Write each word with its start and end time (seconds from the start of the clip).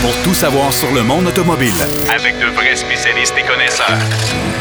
pour 0.00 0.14
tout 0.22 0.34
savoir 0.34 0.72
sur 0.72 0.92
le 0.92 1.02
monde 1.02 1.26
automobile. 1.26 1.72
Avec 2.14 2.38
de 2.38 2.46
vrais 2.54 2.76
spécialistes 2.76 3.34
et 3.38 3.42
connaisseurs. 3.42 3.98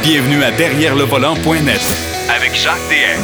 Bienvenue 0.03 0.43
à 0.43 0.51
Derrière 0.51 0.95
le 0.95 1.03
volant.net 1.03 1.81
Avec 2.35 2.55
Jacques 2.55 2.75
DM. 2.89 3.21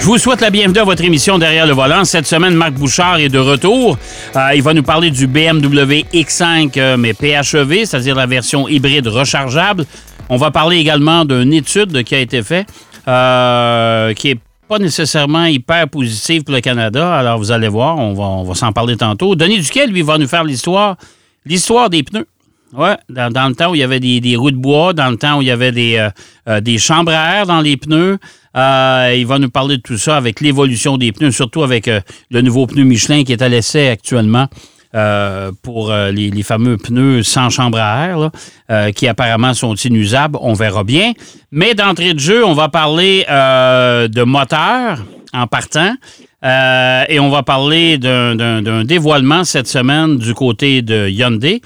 Je 0.00 0.04
vous 0.04 0.18
souhaite 0.18 0.40
la 0.40 0.50
bienvenue 0.50 0.78
à 0.78 0.84
votre 0.84 1.02
émission 1.04 1.38
Derrière 1.38 1.66
le 1.66 1.72
volant. 1.74 2.04
Cette 2.04 2.26
semaine, 2.26 2.54
Marc 2.54 2.72
Bouchard 2.74 3.18
est 3.18 3.28
de 3.28 3.38
retour. 3.38 3.98
Euh, 4.36 4.50
il 4.54 4.62
va 4.62 4.72
nous 4.72 4.82
parler 4.82 5.10
du 5.10 5.26
BMW 5.26 6.04
X5, 6.12 6.72
euh, 6.78 6.96
mais 6.96 7.12
PHEV, 7.12 7.84
c'est-à-dire 7.84 8.14
la 8.14 8.26
version 8.26 8.68
hybride 8.68 9.08
rechargeable. 9.08 9.84
On 10.28 10.36
va 10.36 10.50
parler 10.50 10.76
également 10.78 11.24
d'une 11.24 11.52
étude 11.52 12.04
qui 12.04 12.14
a 12.14 12.20
été 12.20 12.42
faite, 12.42 12.68
euh, 13.06 14.14
qui 14.14 14.30
est 14.30 14.38
pas 14.68 14.78
nécessairement 14.78 15.46
hyper 15.46 15.88
positive 15.88 16.44
pour 16.44 16.54
le 16.54 16.60
Canada. 16.60 17.14
Alors, 17.14 17.38
vous 17.38 17.50
allez 17.50 17.68
voir, 17.68 17.96
on 17.98 18.12
va, 18.12 18.24
on 18.24 18.44
va 18.44 18.54
s'en 18.54 18.72
parler 18.72 18.96
tantôt. 18.96 19.34
Denis 19.34 19.60
Duquet, 19.60 19.86
lui, 19.86 20.02
va 20.02 20.18
nous 20.18 20.28
faire 20.28 20.44
l'histoire, 20.44 20.96
l'histoire 21.44 21.90
des 21.90 22.02
pneus. 22.02 22.26
Ouais, 22.74 22.96
dans, 23.08 23.48
le 23.48 23.54
temps 23.54 23.70
où 23.70 23.74
il 23.74 23.78
y 23.78 23.82
avait 23.82 23.98
des, 23.98 24.20
des 24.20 24.36
roues 24.36 24.50
de 24.50 24.56
bois, 24.56 24.92
dans 24.92 25.08
le 25.08 25.16
temps 25.16 25.38
où 25.38 25.42
il 25.42 25.48
y 25.48 25.50
avait 25.50 25.72
des, 25.72 25.96
euh, 25.96 26.10
euh, 26.48 26.60
des 26.60 26.76
chambres 26.76 27.12
à 27.12 27.38
air 27.38 27.46
dans 27.46 27.62
les 27.62 27.78
pneus. 27.78 28.18
Euh, 28.54 29.14
il 29.16 29.26
va 29.26 29.38
nous 29.38 29.48
parler 29.48 29.78
de 29.78 29.82
tout 29.82 29.96
ça 29.96 30.18
avec 30.18 30.42
l'évolution 30.42 30.98
des 30.98 31.12
pneus, 31.12 31.32
surtout 31.32 31.62
avec 31.62 31.88
le 32.30 32.40
nouveau 32.42 32.66
pneu 32.66 32.84
Michelin 32.84 33.24
qui 33.24 33.32
est 33.32 33.40
à 33.40 33.48
l'essai 33.48 33.88
actuellement 33.88 34.48
euh, 34.94 35.52
pour 35.62 35.90
euh, 35.90 36.10
les, 36.10 36.42
fameux 36.42 36.78
pneus 36.78 37.22
sans 37.22 37.50
chambre 37.50 37.78
à 37.78 38.06
air, 38.06 38.30
euh, 38.70 38.90
qui 38.92 39.06
apparemment 39.06 39.52
sont 39.52 39.74
inusables. 39.74 40.38
On 40.40 40.54
verra 40.54 40.82
bien. 40.82 41.12
Mais 41.52 41.74
d'entrée 41.74 42.14
de 42.14 42.18
jeu, 42.18 42.44
on 42.44 42.54
va 42.54 42.68
parler 42.68 43.24
de 43.28 44.22
moteur 44.22 45.04
en 45.34 45.46
partant. 45.46 45.94
Et 46.42 47.20
on 47.20 47.28
va 47.30 47.42
parler 47.42 47.98
d'un- 47.98 48.84
dévoilement 48.84 49.44
cette 49.44 49.66
semaine 49.66 50.16
du 50.16 50.34
côté 50.34 50.82
de 50.82 51.08
Hyundai. 51.08 51.60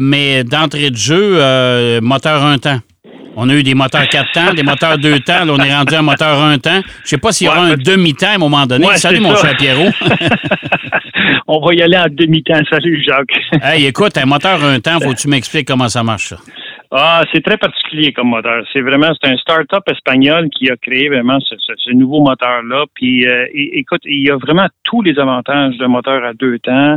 Mais 0.00 0.44
d'entrée 0.44 0.90
de 0.90 0.96
jeu, 0.96 2.00
moteur 2.00 2.44
un 2.44 2.58
temps. 2.58 2.80
On 3.38 3.48
a 3.50 3.54
eu 3.54 3.62
des 3.62 3.74
moteurs 3.74 4.08
quatre 4.08 4.32
temps, 4.32 4.54
des 4.54 4.62
moteurs 4.62 4.96
deux 4.98 5.20
temps. 5.20 5.44
Là, 5.44 5.52
on 5.52 5.58
est 5.58 5.74
rendu 5.74 5.94
à 5.94 5.98
un 5.98 6.02
moteur 6.02 6.42
un 6.42 6.58
temps. 6.58 6.80
Je 7.04 7.08
sais 7.10 7.18
pas 7.18 7.32
s'il 7.32 7.46
y 7.46 7.50
aura 7.50 7.64
Ouais, 7.66 7.72
un 7.72 7.76
demi-temps 7.76 8.28
à 8.28 8.34
un 8.34 8.38
moment 8.38 8.66
donné. 8.66 8.86
Ouais, 8.86 8.96
Salut, 8.96 9.20
mon 9.20 9.34
ça. 9.36 9.48
cher 9.48 9.56
Pierrot. 9.58 9.90
On 11.46 11.60
va 11.64 11.74
y 11.74 11.82
aller 11.82 11.96
en 11.98 12.06
demi-temps. 12.10 12.60
Salut, 12.70 13.02
Jacques. 13.06 13.38
hey, 13.62 13.86
écoute, 13.86 14.16
un 14.18 14.26
moteur 14.26 14.62
un 14.64 14.80
temps, 14.80 14.98
faut 15.00 15.12
que 15.12 15.18
tu 15.20 15.28
m'expliques 15.28 15.66
comment 15.68 15.88
ça 15.88 16.02
marche, 16.02 16.28
ça? 16.28 16.36
Ah, 16.92 17.22
c'est 17.32 17.42
très 17.44 17.56
particulier 17.56 18.12
comme 18.12 18.28
moteur. 18.28 18.64
C'est 18.72 18.80
vraiment, 18.80 19.08
c'est 19.20 19.28
un 19.28 19.36
start-up 19.36 19.82
espagnol 19.90 20.48
qui 20.56 20.70
a 20.70 20.76
créé 20.76 21.08
vraiment 21.08 21.38
ce, 21.40 21.56
ce- 21.58 21.72
ce 21.76 21.90
nouveau 21.90 22.20
moteur-là. 22.20 22.84
Puis, 22.94 23.26
euh, 23.26 23.44
écoute, 23.54 24.00
il 24.04 24.24
y 24.26 24.30
a 24.30 24.36
vraiment 24.36 24.66
tous 24.84 25.02
les 25.02 25.18
avantages 25.18 25.76
d'un 25.78 25.88
moteur 25.88 26.24
à 26.24 26.32
deux 26.32 26.58
temps, 26.60 26.96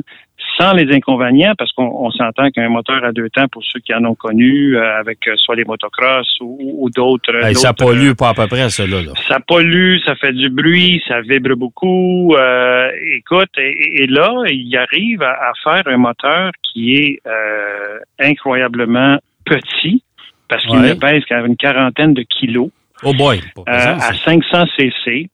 sans 0.59 0.73
les 0.73 0.93
inconvénients, 0.93 1.53
parce 1.57 1.71
qu'on 1.73 1.85
on 1.85 2.11
s'entend 2.11 2.49
qu'un 2.51 2.67
moteur 2.69 3.03
à 3.03 3.11
deux 3.11 3.29
temps, 3.29 3.47
pour 3.47 3.63
ceux 3.63 3.79
qui 3.79 3.93
en 3.93 4.03
ont 4.05 4.15
connu, 4.15 4.75
euh, 4.75 4.99
avec 4.99 5.27
euh, 5.27 5.35
soit 5.37 5.55
les 5.55 5.63
motocross 5.63 6.27
ou, 6.41 6.83
ou 6.83 6.89
d'autres. 6.89 7.33
Hey, 7.45 7.55
ça 7.55 7.73
pollue 7.73 8.11
pas 8.13 8.29
à 8.29 8.33
peu 8.33 8.47
près, 8.47 8.69
ça, 8.69 8.85
là. 8.85 8.97
ça 9.27 9.39
pollue, 9.39 9.97
ça 10.05 10.15
fait 10.15 10.33
du 10.33 10.49
bruit, 10.49 11.01
ça 11.07 11.21
vibre 11.21 11.55
beaucoup. 11.55 12.35
Euh, 12.35 12.89
écoute, 13.17 13.49
et, 13.57 14.03
et 14.03 14.07
là, 14.07 14.29
il 14.49 14.75
arrive 14.77 15.21
à, 15.21 15.31
à 15.31 15.51
faire 15.63 15.83
un 15.87 15.97
moteur 15.97 16.51
qui 16.63 16.95
est 16.95 17.19
euh, 17.25 17.99
incroyablement 18.19 19.17
petit, 19.45 20.03
parce 20.47 20.65
qu'il 20.65 20.77
Ouais. 20.79 20.89
ne 20.89 20.93
pèse 20.95 21.23
qu'à 21.25 21.39
une 21.39 21.55
quarantaine 21.55 22.13
de 22.13 22.23
kilos, 22.23 22.69
Oh 23.03 23.13
boy. 23.13 23.39
pas 23.55 23.61
euh, 23.61 23.95
à 23.95 23.99
ça. 23.99 24.13
500 24.25 24.65
cc. 24.77 25.29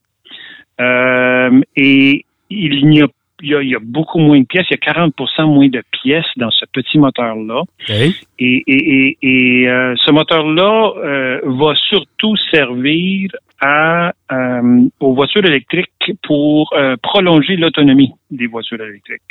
Euh, 0.81 1.61
et 1.75 2.25
il 2.49 2.87
n'y 2.87 3.01
a 3.01 3.07
il 3.45 3.51
y, 3.51 3.55
a, 3.55 3.61
il 3.61 3.69
y 3.69 3.75
a 3.75 3.79
beaucoup 3.81 4.19
moins 4.19 4.39
de 4.39 4.45
pièces, 4.45 4.65
il 4.71 4.73
y 4.73 4.89
a 4.89 4.93
40 4.93 5.13
moins 5.45 5.67
de 5.67 5.83
pièces 5.91 6.25
dans 6.37 6.49
ce 6.49 6.65
petit 6.73 6.97
moteur-là. 6.97 7.61
Et, 7.87 8.11
et, 8.39 8.63
et, 8.67 9.17
et, 9.21 9.69
euh, 9.69 9.95
ce 10.03 10.11
moteur-là 10.11 10.93
euh, 10.97 11.39
va 11.43 11.75
surtout 11.75 12.35
servir 12.51 13.29
à, 13.61 14.13
euh, 14.31 14.81
aux 14.99 15.13
voitures 15.13 15.45
électriques 15.45 15.89
pour 16.23 16.73
prolonger 17.01 17.55
l'autonomie 17.55 18.11
des 18.29 18.47
voitures 18.47 18.81
électriques. 18.81 19.21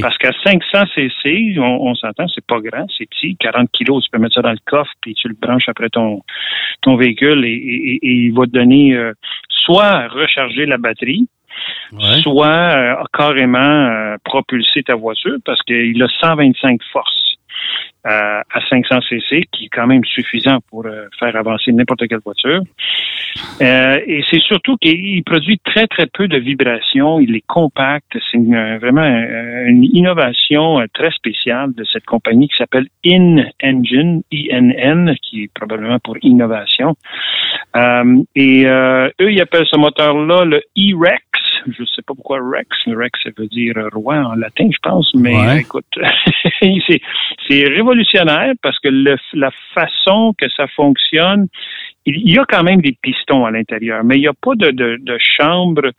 Parce 0.00 0.16
qu'à 0.18 0.32
500 0.44 0.84
cc, 0.94 1.58
on, 1.58 1.88
on 1.88 1.94
s'entend, 1.94 2.28
c'est 2.28 2.46
pas 2.46 2.60
grand, 2.60 2.86
c'est 2.96 3.08
petit, 3.08 3.36
40 3.36 3.70
kilos, 3.72 4.04
tu 4.04 4.10
peux 4.10 4.18
mettre 4.18 4.34
ça 4.34 4.42
dans 4.42 4.52
le 4.52 4.58
coffre 4.64 4.92
puis 5.00 5.14
tu 5.14 5.28
le 5.28 5.34
branches 5.34 5.68
après 5.68 5.88
ton 5.88 6.20
ton 6.82 6.96
véhicule 6.96 7.44
et, 7.44 7.98
il 8.02 8.32
va 8.32 8.44
te 8.46 8.52
donner 8.52 8.96
soit 9.48 10.08
recharger 10.08 10.66
la 10.66 10.78
batterie, 10.78 11.26
Soit 12.22 12.46
euh, 12.46 12.94
carrément 13.12 13.58
euh, 13.58 14.16
propulser 14.24 14.82
ta 14.82 14.94
voiture 14.94 15.36
parce 15.44 15.62
qu'il 15.62 16.02
a 16.02 16.08
125 16.20 16.80
forces 16.92 17.36
euh, 18.06 18.40
à 18.52 18.60
500 18.68 19.00
cc, 19.08 19.44
qui 19.52 19.66
est 19.66 19.68
quand 19.68 19.86
même 19.86 20.04
suffisant 20.04 20.58
pour 20.68 20.84
faire 21.18 21.36
avancer 21.36 21.72
n'importe 21.72 22.06
quelle 22.08 22.20
voiture. 22.24 22.60
Et 23.60 24.22
c'est 24.30 24.42
surtout 24.42 24.76
qu'il 24.76 25.22
produit 25.24 25.58
très 25.58 25.86
très 25.86 26.06
peu 26.06 26.28
de 26.28 26.36
vibrations. 26.36 27.18
Il 27.20 27.34
est 27.34 27.44
compact. 27.46 28.18
C'est 28.30 28.38
vraiment 28.78 29.06
une 29.06 29.84
innovation 29.84 30.84
très 30.92 31.10
spéciale 31.12 31.72
de 31.74 31.84
cette 31.84 32.04
compagnie 32.04 32.48
qui 32.48 32.56
s'appelle 32.58 32.88
In-Engine, 33.06 34.22
INN, 34.30 35.14
qui 35.22 35.44
est 35.44 35.50
probablement 35.54 35.98
pour 36.00 36.16
innovation. 36.22 36.96
Et 37.74 38.64
eux, 38.66 39.32
ils 39.32 39.40
appellent 39.40 39.66
ce 39.66 39.78
moteur-là 39.78 40.44
le 40.44 40.58
E-Rex. 40.76 41.43
Je 41.76 41.82
ne 41.82 41.86
sais 41.86 42.02
pas 42.02 42.14
pourquoi 42.14 42.38
Rex. 42.42 42.68
Rex, 42.86 43.18
ça 43.22 43.30
veut 43.36 43.46
dire 43.48 43.74
roi 43.92 44.16
en 44.16 44.34
latin, 44.34 44.68
je 44.72 44.78
pense. 44.82 45.12
Mais 45.14 45.34
Ouais. 45.36 45.60
écoute, 45.60 45.86
c'est, 46.60 47.00
révolutionnaire 47.68 48.52
parce 48.62 48.78
que 48.78 48.88
le- 48.88 49.16
la 49.32 49.50
façon 49.74 50.34
que 50.38 50.46
ça 50.50 50.66
fonctionne, 50.68 51.46
il 52.06 52.32
y 52.32 52.38
a 52.38 52.44
quand 52.44 52.62
même 52.62 52.80
des 52.80 52.96
pistons 53.02 53.44
à 53.46 53.50
l'intérieur, 53.50 54.04
mais 54.04 54.16
il 54.16 54.20
n'y 54.20 54.28
a 54.28 54.32
pas 54.34 54.54
de, 54.56 54.70
de, 54.70 54.98
de 55.00 55.18
chambre 55.18 55.90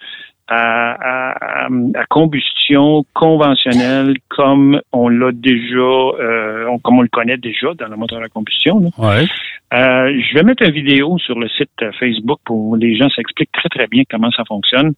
à, 0.48 0.92
à- 0.92 1.66
à- 1.66 1.70
à 1.96 2.06
combustion 2.08 3.04
conventionnelle 3.14 4.16
comme 4.30 4.80
on 4.92 5.10
l'a 5.10 5.32
déjà, 5.32 5.76
euh, 5.80 6.68
comme 6.84 7.00
on 7.00 7.02
le 7.02 7.08
connaît 7.08 7.38
déjà 7.38 7.74
dans 7.74 7.88
le 7.88 7.96
moteur 7.96 8.22
à 8.22 8.28
combustion. 8.30 8.80
là. 8.80 8.90
Ouais. 9.00 9.26
Euh, 9.74 10.22
je 10.22 10.34
vais 10.36 10.44
mettre 10.44 10.62
une 10.64 10.72
vidéo 10.72 11.18
sur 11.18 11.40
le 11.40 11.50
site 11.50 11.72
euh, 11.82 11.92
Facebook 12.00 12.40
pour 12.46 12.78
les 12.78 12.96
gens 12.96 13.10
s'expliquent 13.10 13.52
très 13.52 13.70
très 13.70 13.88
bien 13.88 14.04
comment 14.10 14.30
ça 14.32 14.44
fonctionne. 14.46 14.94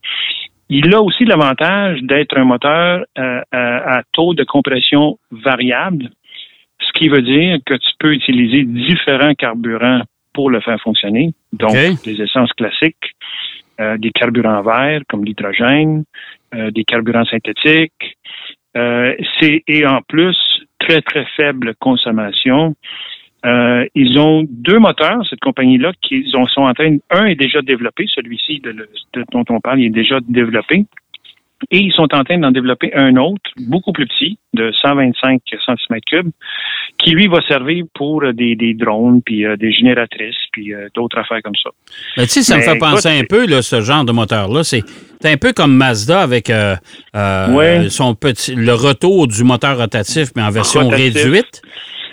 Il 0.69 0.93
a 0.93 1.01
aussi 1.01 1.23
l'avantage 1.25 2.01
d'être 2.01 2.37
un 2.37 2.43
moteur 2.43 3.05
euh, 3.17 3.41
à, 3.51 3.97
à 3.99 4.03
taux 4.11 4.33
de 4.33 4.43
compression 4.43 5.17
variable, 5.31 6.09
ce 6.79 6.91
qui 6.93 7.07
veut 7.07 7.21
dire 7.21 7.59
que 7.65 7.73
tu 7.73 7.89
peux 7.99 8.13
utiliser 8.13 8.63
différents 8.63 9.33
carburants 9.33 10.01
pour 10.33 10.51
le 10.51 10.59
faire 10.61 10.79
fonctionner. 10.81 11.33
Donc, 11.53 11.71
OK. 11.71 12.03
des 12.03 12.21
essences 12.21 12.53
classiques, 12.53 13.15
euh, 13.79 13.97
des 13.97 14.11
carburants 14.11 14.61
verts 14.61 15.01
comme 15.09 15.25
l'hydrogène, 15.25 16.03
euh, 16.53 16.69
des 16.71 16.83
carburants 16.83 17.25
synthétiques. 17.25 18.17
Euh, 18.75 19.15
c'est 19.39 19.63
et 19.67 19.85
en 19.87 20.01
plus 20.01 20.37
très 20.79 21.01
très 21.01 21.25
faible 21.35 21.73
consommation. 21.79 22.75
Euh, 23.45 23.85
ils 23.95 24.17
ont 24.19 24.43
deux 24.49 24.79
moteurs, 24.79 25.25
cette 25.29 25.39
compagnie-là, 25.39 25.91
qui 26.01 26.25
ont- 26.35 26.47
sont 26.47 26.61
en 26.61 26.73
train. 26.73 26.97
Un 27.11 27.25
est 27.25 27.35
déjà 27.35 27.61
développé, 27.61 28.05
celui-ci 28.13 28.59
de, 28.59 28.71
le- 28.71 28.89
de- 29.13 29.25
dont 29.31 29.45
on 29.49 29.59
parle, 29.59 29.79
il 29.81 29.85
est 29.85 29.89
déjà 29.89 30.19
développé. 30.27 30.85
Et 31.71 31.79
ils 31.79 31.91
sont 31.91 32.07
en 32.13 32.23
train 32.23 32.37
d'en 32.37 32.51
développer 32.51 32.93
un 32.93 33.15
autre, 33.15 33.49
beaucoup 33.57 33.91
plus 33.91 34.05
petit, 34.05 34.37
de 34.53 34.71
125 34.79 35.41
cm3, 35.65 36.29
qui 36.99 37.11
lui 37.11 37.27
va 37.27 37.41
servir 37.47 37.83
pour 37.95 38.23
euh, 38.23 38.31
des, 38.31 38.55
des 38.55 38.75
drones, 38.75 39.21
puis 39.23 39.43
euh, 39.43 39.55
des 39.55 39.71
génératrices, 39.71 40.35
puis 40.51 40.71
euh, 40.73 40.87
d'autres 40.93 41.17
affaires 41.17 41.41
comme 41.43 41.55
ça. 41.55 41.71
Mais 42.15 42.23
tu 42.25 42.29
sais, 42.29 42.43
ça 42.43 42.57
me 42.57 42.61
fait 42.61 42.77
penser 42.77 43.09
un 43.09 43.23
peu, 43.27 43.47
là, 43.47 43.63
ce 43.63 43.81
genre 43.81 44.05
de 44.05 44.11
moteur-là. 44.11 44.63
C'est 44.63 44.83
un 45.25 45.37
peu 45.37 45.51
comme 45.51 45.73
Mazda 45.75 46.21
avec 46.21 46.51
euh, 46.51 46.75
Ouais. 47.49 47.89
son 47.89 48.13
petit, 48.13 48.53
le 48.53 48.73
retour 48.73 49.27
du 49.27 49.43
moteur 49.43 49.77
rotatif, 49.77 50.29
mais 50.35 50.43
en 50.43 50.51
version 50.51 50.81
Rotatif. 50.83 51.15
réduite. 51.23 51.61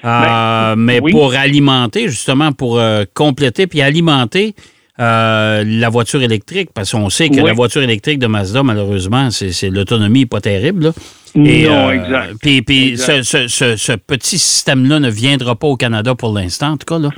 Euh, 0.04 0.74
Ben, 0.74 0.76
mais 0.76 1.00
oui. 1.00 1.12
pour 1.12 1.34
alimenter, 1.34 2.08
justement, 2.08 2.52
pour 2.52 2.78
euh, 2.78 3.04
compléter 3.14 3.66
puis 3.66 3.80
alimenter 3.80 4.54
euh, 5.00 5.64
la 5.66 5.88
voiture 5.88 6.22
électrique, 6.22 6.68
parce 6.72 6.92
qu'on 6.92 7.10
sait 7.10 7.28
que 7.28 7.36
Oui. 7.40 7.46
la 7.46 7.52
voiture 7.52 7.82
électrique 7.82 8.18
de 8.20 8.28
Mazda, 8.28 8.62
malheureusement, 8.62 9.30
c'est 9.30 9.68
l'autonomie 9.70 10.20
n'est 10.20 10.26
pas 10.26 10.40
terrible. 10.40 10.84
là. 10.84 10.92
non, 11.36 11.88
euh, 11.88 11.90
exact. 11.90 12.34
Puis, 12.40 12.62
puis 12.62 12.88
Exact. 12.90 13.24
ce, 13.24 13.48
ce- 13.48 13.48
ce- 13.48 13.76
ce 13.76 13.92
petit 13.94 14.38
système-là 14.38 15.00
ne 15.00 15.10
viendra 15.10 15.56
pas 15.56 15.66
au 15.66 15.74
Canada 15.76 16.14
pour 16.14 16.32
l'instant, 16.32 16.68
en 16.72 16.76
tout 16.76 16.86
cas. 16.86 17.00
Là. 17.00 17.08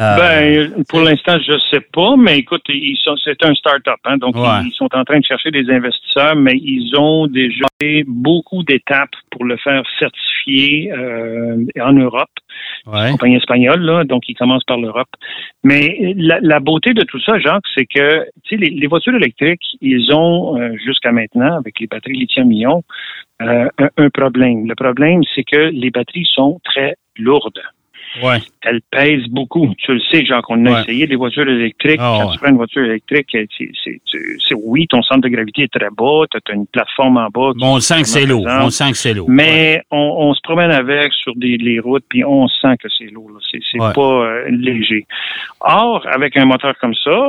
Euh, 0.00 0.16
Ben, 0.70 0.84
pour 0.88 1.00
l'instant, 1.02 1.36
je 1.46 1.52
sais 1.70 1.84
pas, 1.92 2.16
mais 2.16 2.38
écoute, 2.38 2.62
c'est 2.66 3.44
un 3.44 3.54
start-up, 3.54 4.00
hein, 4.06 4.16
donc 4.16 4.34
Ouais. 4.36 4.48
ils, 4.62 4.68
ils 4.68 4.72
sont 4.74 4.88
en 4.94 5.04
train 5.04 5.18
de 5.18 5.24
chercher 5.26 5.50
des 5.50 5.68
investisseurs, 5.70 6.34
mais 6.34 6.54
ils 6.56 6.94
ont 6.96 7.26
déjà 7.26 7.66
fait 7.78 8.04
beaucoup 8.06 8.62
d'étapes 8.62 9.10
pour 9.30 9.44
le 9.44 9.58
faire 9.58 9.82
certifier 9.98 10.27
euh, 10.92 11.64
en 11.80 11.92
Europe. 11.92 12.28
Ouais. 12.86 13.10
compagnie 13.10 13.36
espagnole, 13.36 13.80
là, 13.80 14.04
donc 14.04 14.22
ils 14.28 14.34
commencent 14.34 14.64
par 14.64 14.78
l'Europe. 14.78 15.08
Mais 15.62 16.14
la, 16.16 16.38
la 16.40 16.58
beauté 16.58 16.94
de 16.94 17.02
tout 17.02 17.20
ça, 17.20 17.38
Jacques, 17.38 17.64
c'est 17.74 17.84
que 17.84 18.24
les, 18.50 18.70
les 18.70 18.86
voitures 18.86 19.14
électriques, 19.14 19.76
ils 19.80 20.12
ont 20.14 20.56
euh, 20.56 20.74
jusqu'à 20.86 21.12
maintenant, 21.12 21.58
avec 21.58 21.78
les 21.80 21.86
batteries 21.86 22.16
lithium-ion, 22.16 22.82
euh, 23.42 23.68
un, 23.78 23.90
un 23.96 24.10
problème. 24.10 24.66
Le 24.66 24.74
problème, 24.74 25.20
c'est 25.34 25.44
que 25.44 25.70
les 25.70 25.90
batteries 25.90 26.28
sont 26.32 26.60
très 26.64 26.94
lourdes. 27.16 27.60
Ouais. 28.22 28.38
Elles 28.62 28.80
pèsent 28.90 29.28
beaucoup. 29.28 29.72
Tu 29.78 29.92
le 29.94 30.00
sais, 30.10 30.24
Jacques, 30.24 30.48
on 30.50 30.64
a 30.66 30.70
Ouais. 30.72 30.80
essayé 30.82 31.06
des 31.06 31.16
voitures 31.16 31.48
électriques. 31.48 32.00
Ah, 32.00 32.18
Quand 32.20 32.26
ouais. 32.28 32.32
tu 32.34 32.38
prends 32.38 32.50
une 32.50 32.56
voiture 32.56 32.84
électrique, 32.84 33.26
c'est, 33.32 33.48
c'est- 33.82 34.54
oui, 34.56 34.86
ton 34.88 35.02
centre 35.02 35.20
de 35.22 35.28
gravité 35.28 35.62
est 35.64 35.72
très 35.72 35.88
bas, 35.90 36.24
tu 36.30 36.38
as 36.50 36.54
une 36.54 36.66
plateforme 36.66 37.16
en 37.18 37.28
bas. 37.28 37.52
Bon, 37.56 37.76
on 37.76 37.80
sent 37.80 38.02
que 38.02 38.08
c'est 38.08 38.26
lourd. 38.26 38.46
On 38.48 38.70
sent 38.70 38.90
que 38.90 38.96
c'est 38.96 39.14
lourd. 39.14 39.28
Mais 39.30 39.82
on, 39.90 39.96
on 40.18 40.34
se 40.34 40.40
promène 40.42 40.70
avec 40.70 41.12
sur 41.12 41.34
des, 41.36 41.56
les 41.58 41.80
routes, 41.80 42.04
puis 42.08 42.24
on 42.24 42.48
sent 42.48 42.76
que 42.82 42.88
c'est 42.96 43.10
lourd. 43.10 43.30
là. 43.30 43.38
C'est, 43.50 43.78
pas 43.78 44.00
euh, 44.00 44.44
léger. 44.50 45.06
Or, 45.60 46.06
avec 46.10 46.36
un 46.36 46.44
moteur 46.44 46.74
comme 46.80 46.94
ça, 46.94 47.28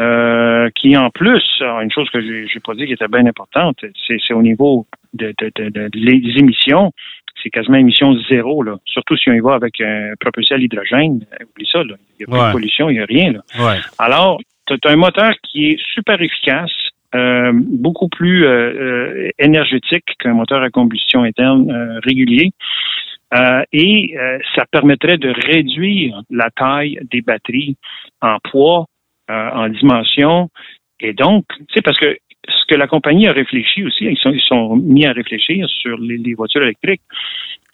euh, 0.00 0.70
qui 0.74 0.96
en 0.96 1.10
plus, 1.10 1.42
une 1.60 1.90
chose 1.90 2.08
que 2.10 2.20
j'ai, 2.20 2.46
j'ai 2.46 2.60
pas 2.60 2.74
dit 2.74 2.86
qui 2.86 2.92
était 2.92 3.08
bien 3.08 3.26
importante, 3.26 3.78
c'est, 4.06 4.16
c'est 4.26 4.32
au 4.34 4.42
niveau 4.42 4.86
de, 5.12 5.34
de, 5.38 5.50
de, 5.56 5.68
de 5.68 5.90
les 5.94 6.38
émissions. 6.38 6.92
C'est 7.42 7.50
quasiment 7.50 7.78
émission 7.78 8.14
zéro, 8.28 8.62
là. 8.62 8.76
Surtout 8.84 9.16
si 9.16 9.30
on 9.30 9.32
y 9.32 9.40
va 9.40 9.54
avec 9.54 9.80
un 9.80 10.12
propulsé 10.20 10.54
à 10.54 10.58
l'hydrogène. 10.58 11.24
Euh, 11.40 11.44
Oublie 11.50 11.68
ça, 11.70 11.82
là. 11.84 11.94
Il 12.18 12.26
n'y 12.26 12.32
a 12.32 12.36
pas 12.36 12.42
Ouais. 12.42 12.48
de 12.48 12.52
pollution, 12.52 12.90
il 12.90 12.94
n'y 12.94 13.00
a 13.00 13.06
rien, 13.06 13.32
là. 13.32 13.40
Ouais. 13.58 13.78
Alors, 13.98 14.40
tu 14.66 14.74
as 14.84 14.90
un 14.90 14.96
moteur 14.96 15.32
qui 15.42 15.70
est 15.70 15.78
super 15.94 16.20
efficace, 16.20 16.70
euh, 17.14 17.50
beaucoup 17.54 18.08
plus 18.08 18.44
euh, 18.44 18.50
euh, 18.50 19.30
énergétique 19.38 20.04
qu'un 20.18 20.34
moteur 20.34 20.62
à 20.62 20.70
combustion 20.70 21.22
interne 21.22 21.70
euh, 21.70 21.98
régulier. 22.04 22.50
Euh, 23.34 23.62
et 23.72 24.16
euh, 24.18 24.38
ça 24.54 24.64
permettrait 24.70 25.16
de 25.18 25.30
réduire 25.30 26.20
la 26.30 26.50
taille 26.50 26.98
des 27.10 27.20
batteries 27.22 27.76
en 28.20 28.38
poids, 28.50 28.86
euh, 29.30 29.50
en 29.50 29.68
dimension. 29.68 30.50
Et 31.00 31.12
donc, 31.14 31.44
tu 31.58 31.64
sais, 31.74 31.80
parce 31.82 31.96
que 31.98 32.16
ce 32.50 32.64
que 32.66 32.74
la 32.74 32.86
compagnie 32.86 33.26
a 33.28 33.32
réfléchi 33.32 33.84
aussi, 33.84 34.04
ils 34.04 34.16
sont, 34.18 34.30
ils 34.32 34.40
sont 34.42 34.76
mis 34.76 35.06
à 35.06 35.12
réfléchir 35.12 35.68
sur 35.68 35.96
les, 35.98 36.18
les 36.18 36.34
voitures 36.34 36.62
électriques. 36.62 37.02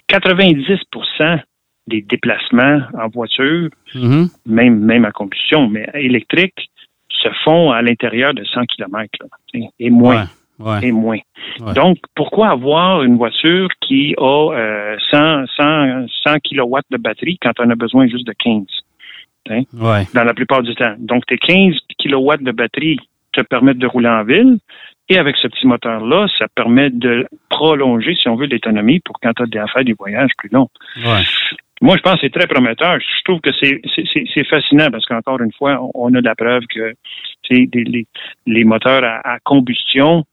90% 0.09 1.41
des 1.89 2.03
déplacements 2.03 2.81
en 3.01 3.09
voiture 3.09 3.71
Mhm. 3.95 4.29
même, 4.47 4.79
même 4.81 5.05
à 5.05 5.13
combustion, 5.13 5.69
mais 5.69 5.89
électrique, 5.95 6.69
se 7.09 7.29
font 7.45 7.71
à 7.71 7.81
l'intérieur 7.83 8.35
de 8.35 8.45
100 8.45 8.67
km 8.67 9.11
et 9.79 9.91
moins. 9.91 10.23
Ouais. 10.23 10.27
Ouais. 10.59 10.89
Et 10.89 10.93
moins. 10.93 11.19
Ouais. 11.61 11.75
Donc, 11.75 11.99
pourquoi 12.15 12.49
avoir 12.49 13.03
une 13.03 13.17
voiture 13.19 13.69
qui 13.83 14.15
a 14.17 14.53
euh, 14.55 14.97
100, 15.11 15.47
100, 15.55 16.07
100 16.25 16.39
kW 16.41 16.79
de 16.91 16.97
batterie 16.97 17.37
quand 17.43 17.53
on 17.61 17.69
a 17.69 17.75
besoin 17.75 18.07
juste 18.09 18.27
de 18.27 18.33
15 18.33 18.63
Ouais. 19.75 20.07
dans 20.15 20.25
la 20.25 20.33
plupart 20.35 20.63
du 20.63 20.75
temps? 20.75 20.95
Donc, 20.99 21.27
tes 21.27 21.37
15 21.37 21.75
kW 22.03 22.37
de 22.41 22.53
batterie 22.53 22.99
te 23.43 23.49
permettent 23.49 23.79
de 23.79 23.87
rouler 23.87 24.09
en 24.09 24.25
ville. 24.25 24.59
Et 25.09 25.19
avec 25.19 25.37
ce 25.37 25.47
petit 25.47 25.67
moteur-là, 25.69 26.27
ça 26.39 26.47
permet 26.55 26.91
de 26.91 27.27
prolonger, 27.49 28.15
si 28.17 28.29
on 28.29 28.35
veut, 28.37 28.47
l'autonomie 28.47 28.99
pour 29.01 29.17
quand 29.23 29.33
tu 29.35 29.43
as 29.43 29.47
des 29.47 29.59
affaires, 29.59 29.85
des 29.85 29.95
voyages 29.97 30.31
plus 30.37 30.49
longs. 30.53 30.69
Ouais. 30.97 31.23
Moi, 31.81 31.97
je 31.97 32.03
pense 32.03 32.15
que 32.15 32.21
c'est 32.23 32.33
très 32.33 32.47
prometteur. 32.49 32.99
Je 32.99 33.23
trouve 33.25 33.41
que 33.41 33.51
c'est 33.61 34.45
fascinant 34.51 34.91
parce 34.91 35.05
qu'encore 35.07 35.41
une 35.43 35.53
fois, 35.53 35.79
on 35.95 36.13
a 36.15 36.21
de 36.21 36.25
la 36.25 36.35
preuve 36.35 36.63
que 36.75 36.95
des- 37.51 37.69
les, 37.85 38.07
les 38.47 38.65
moteurs 38.65 39.05
à, 39.05 39.35
à 39.35 39.39
combustion, 39.41 40.25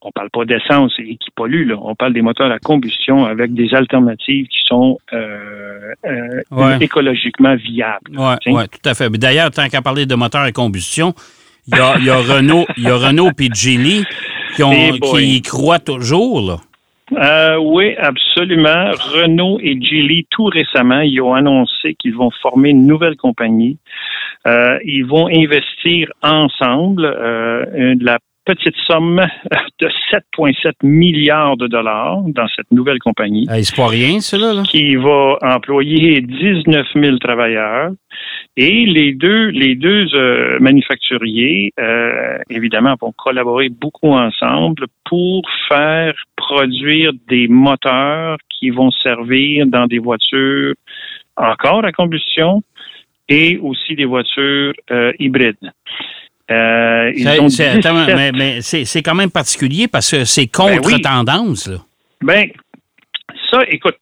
on 0.00 0.10
parle 0.12 0.30
pas 0.30 0.44
d'essence 0.44 0.94
et 0.98 1.16
qui 1.16 1.30
polluent, 1.36 1.66
là. 1.66 1.74
on 1.80 1.94
parle 1.94 2.12
des 2.14 2.22
moteurs 2.22 2.50
à 2.50 2.58
combustion 2.58 3.24
avec 3.26 3.52
des 3.52 3.74
alternatives 3.74 4.46
qui 4.46 4.60
sont 4.64 4.98
euh, 5.12 5.92
euh, 6.06 6.42
Ouais. 6.50 6.78
écologiquement 6.80 7.54
viables. 7.56 8.12
Tiens. 8.42 8.52
ouais, 8.54 8.66
tout 8.68 8.88
à 8.88 8.94
fait. 8.94 9.10
D'ailleurs, 9.10 9.50
tant 9.50 9.68
qu'à 9.68 9.82
parler 9.82 10.06
de 10.06 10.14
moteurs 10.14 10.42
à 10.42 10.52
combustion, 10.52 11.14
il 11.70 11.76
y 11.76 11.80
a, 11.80 11.96
il 11.98 12.04
y 12.04 12.10
a 12.10 12.16
Renault, 12.16 12.66
il 12.76 12.84
y 12.84 12.88
a 12.88 12.96
Renault 12.96 13.30
et 13.38 13.48
Geely 13.52 14.04
qui, 14.56 14.62
ont, 14.62 14.70
boy. 14.70 15.00
qui 15.00 15.36
y 15.36 15.42
croient 15.42 15.78
toujours. 15.78 16.40
Là. 16.40 16.56
Euh, 17.12 17.56
oui, 17.56 17.94
absolument. 17.96 18.90
Renault 18.90 19.58
et 19.60 19.80
Geely, 19.80 20.26
tout 20.30 20.46
récemment, 20.46 21.00
ils 21.00 21.20
ont 21.20 21.34
annoncé 21.34 21.94
qu'ils 21.94 22.14
vont 22.14 22.30
former 22.42 22.70
une 22.70 22.86
nouvelle 22.86 23.16
compagnie. 23.16 23.78
Euh, 24.46 24.78
ils 24.84 25.04
vont 25.04 25.28
investir 25.28 26.08
ensemble 26.22 27.04
euh, 27.04 27.94
la 28.00 28.18
petite 28.48 28.76
somme 28.86 29.20
de 29.78 29.88
7,7 30.10 30.72
milliards 30.82 31.58
de 31.58 31.66
dollars 31.66 32.22
dans 32.28 32.48
cette 32.56 32.70
nouvelle 32.72 32.98
compagnie 32.98 33.46
Hey, 33.50 33.62
c'est 33.62 33.76
pas 33.76 33.88
rien, 33.88 34.20
cela. 34.20 34.54
Là. 34.54 34.62
qui 34.62 34.96
va 34.96 35.36
employer 35.42 36.22
19 36.22 36.86
000 36.94 37.18
travailleurs. 37.18 37.90
Et 38.56 38.86
les 38.86 39.12
deux, 39.12 39.48
les 39.48 39.74
deux 39.74 40.06
euh, 40.14 40.58
manufacturiers, 40.60 41.72
euh, 41.78 42.38
évidemment, 42.48 42.94
vont 42.98 43.12
collaborer 43.12 43.68
beaucoup 43.68 44.12
ensemble 44.12 44.86
pour 45.04 45.42
faire 45.68 46.14
produire 46.34 47.12
des 47.28 47.48
moteurs 47.48 48.38
qui 48.48 48.70
vont 48.70 48.90
servir 48.90 49.66
dans 49.66 49.86
des 49.86 49.98
voitures 49.98 50.74
encore 51.36 51.84
à 51.84 51.92
combustion 51.92 52.62
et 53.28 53.58
aussi 53.58 53.94
des 53.94 54.06
voitures 54.06 54.72
euh, 54.90 55.12
hybrides. 55.18 55.70
Euh, 56.50 57.12
C'est- 57.14 57.40
ont 57.40 57.48
c'est- 57.48 57.68
attends, 57.68 58.04
17 58.06 58.16
mais 58.16 58.32
mais 58.32 58.60
c'est 58.62 59.02
quand 59.02 59.14
même 59.14 59.30
particulier 59.30 59.86
parce 59.86 60.10
que 60.10 60.24
c'est 60.24 60.46
contre-tendance. 60.46 61.68
là. 61.68 61.76
Ben, 62.22 62.48
ça, 63.50 63.60
écoute, 63.68 63.98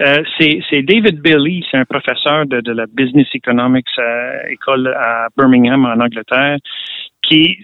euh, 0.00 0.22
c'est 0.38 0.82
David 0.82 1.20
Bailey, 1.20 1.60
c'est 1.70 1.76
un 1.76 1.84
professeur 1.84 2.46
de, 2.46 2.60
de 2.60 2.72
la 2.72 2.86
Business 2.86 3.26
Economics 3.34 3.86
à 3.98 4.50
école 4.50 4.88
à 4.88 5.28
Birmingham, 5.36 5.84
en 5.84 6.00
Angleterre, 6.02 6.56
qui, 7.22 7.56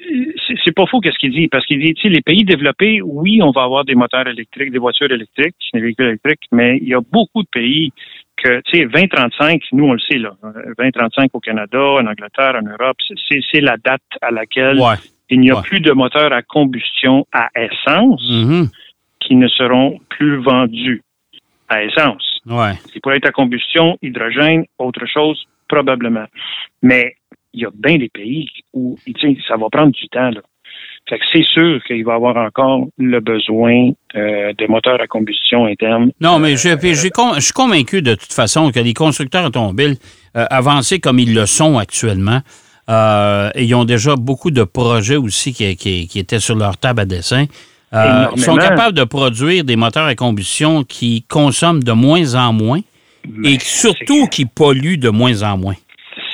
c'est- 0.46 0.54
c'est 0.64 0.74
pas 0.74 0.86
faux 0.86 1.00
qu'est-ce 1.00 1.18
qu'il 1.18 1.32
dit, 1.32 1.48
parce 1.48 1.66
qu'il 1.66 1.80
dit, 1.80 1.92
tu 1.94 2.02
sais, 2.02 2.08
les 2.08 2.22
pays 2.22 2.44
développés, 2.44 3.00
oui, 3.02 3.40
on 3.42 3.50
va 3.50 3.62
avoir 3.62 3.84
des 3.84 3.94
moteurs 3.94 4.26
électriques, 4.28 4.70
des 4.70 4.78
voitures 4.78 5.10
électriques, 5.10 5.54
des 5.74 5.80
véhicules 5.80 6.06
électriques, 6.06 6.44
mais 6.52 6.78
il 6.80 6.88
y 6.88 6.94
a 6.94 7.00
beaucoup 7.00 7.42
de 7.42 7.48
pays 7.52 7.92
que, 8.42 8.60
tu 8.66 8.78
sais, 8.78 8.86
2035, 8.86 9.62
nous, 9.72 9.84
on 9.84 9.92
le 9.92 9.98
sait, 10.00 10.18
là, 10.18 10.32
2035 10.78 11.30
au 11.34 11.40
Canada, 11.40 11.78
en 11.78 12.06
Angleterre, 12.06 12.56
en 12.60 12.62
Europe, 12.66 12.96
c'est- 13.28 13.60
la 13.60 13.76
date 13.76 14.00
à 14.22 14.30
laquelle 14.30 14.78
Ouais. 14.78 14.94
il 15.28 15.40
n'y 15.40 15.50
a 15.50 15.56
Ouais. 15.56 15.62
plus 15.62 15.80
de 15.80 15.92
moteurs 15.92 16.32
à 16.32 16.42
combustion 16.42 17.26
à 17.32 17.48
essence 17.54 18.22
Mhm. 18.30 18.68
qui 19.20 19.36
ne 19.36 19.48
seront 19.48 19.98
plus 20.08 20.36
vendus 20.38 21.02
à 21.68 21.84
essence. 21.84 22.40
Ouais. 22.46 22.72
Ils 22.94 23.00
pourraient 23.00 23.18
être 23.18 23.26
à 23.28 23.32
combustion, 23.32 23.98
hydrogène, 24.02 24.64
autre 24.78 25.04
chose, 25.06 25.44
probablement. 25.68 26.26
Mais 26.82 27.14
il 27.52 27.60
y 27.60 27.66
a 27.66 27.70
bien 27.74 27.98
des 27.98 28.08
pays 28.08 28.48
où 28.72 28.96
tu 29.04 29.12
sais, 29.20 29.36
ça 29.46 29.56
va 29.56 29.68
prendre 29.70 29.92
du 29.92 30.08
temps. 30.08 30.30
Là. 30.30 30.40
Fait 31.10 31.18
que 31.18 31.24
c'est 31.32 31.44
sûr 31.44 31.82
qu'il 31.88 32.04
va 32.04 32.12
y 32.12 32.14
avoir 32.14 32.36
encore 32.36 32.86
le 32.96 33.18
besoin 33.18 33.90
euh, 34.14 34.52
de 34.56 34.66
moteurs 34.68 35.00
à 35.00 35.08
combustion 35.08 35.66
interne. 35.66 36.12
Non, 36.20 36.38
mais 36.38 36.56
je, 36.56 36.68
suis 37.40 37.52
convaincu 37.52 38.00
de 38.00 38.14
toute 38.14 38.32
façon 38.32 38.70
que 38.70 38.78
les 38.78 38.94
constructeurs 38.94 39.44
automobiles, 39.44 39.96
euh, 40.36 40.46
avancés 40.50 41.00
comme 41.00 41.18
ils 41.18 41.34
le 41.34 41.46
sont 41.46 41.78
actuellement, 41.78 42.40
euh, 42.88 43.50
et 43.56 43.64
ils 43.64 43.74
ont 43.74 43.84
déjà 43.84 44.14
beaucoup 44.14 44.52
de 44.52 44.62
projets 44.62 45.16
aussi 45.16 45.52
qui, 45.52 45.74
qui- 45.74 46.06
qui 46.06 46.18
étaient 46.20 46.38
sur 46.38 46.54
leur 46.54 46.76
table 46.76 47.00
à 47.00 47.04
dessin, 47.04 47.46
euh, 47.92 48.26
sont 48.36 48.54
capables 48.54 48.96
de 48.96 49.02
produire 49.02 49.64
des 49.64 49.74
moteurs 49.74 50.06
à 50.06 50.14
combustion 50.14 50.84
qui 50.84 51.24
consomment 51.28 51.82
de 51.82 51.92
moins 51.92 52.36
en 52.36 52.52
moins 52.52 52.80
Mais 53.28 53.54
et 53.54 53.58
surtout 53.58 54.28
qui 54.28 54.44
polluent 54.44 54.96
de 54.98 55.08
moins 55.08 55.42
en 55.42 55.58
moins. 55.58 55.74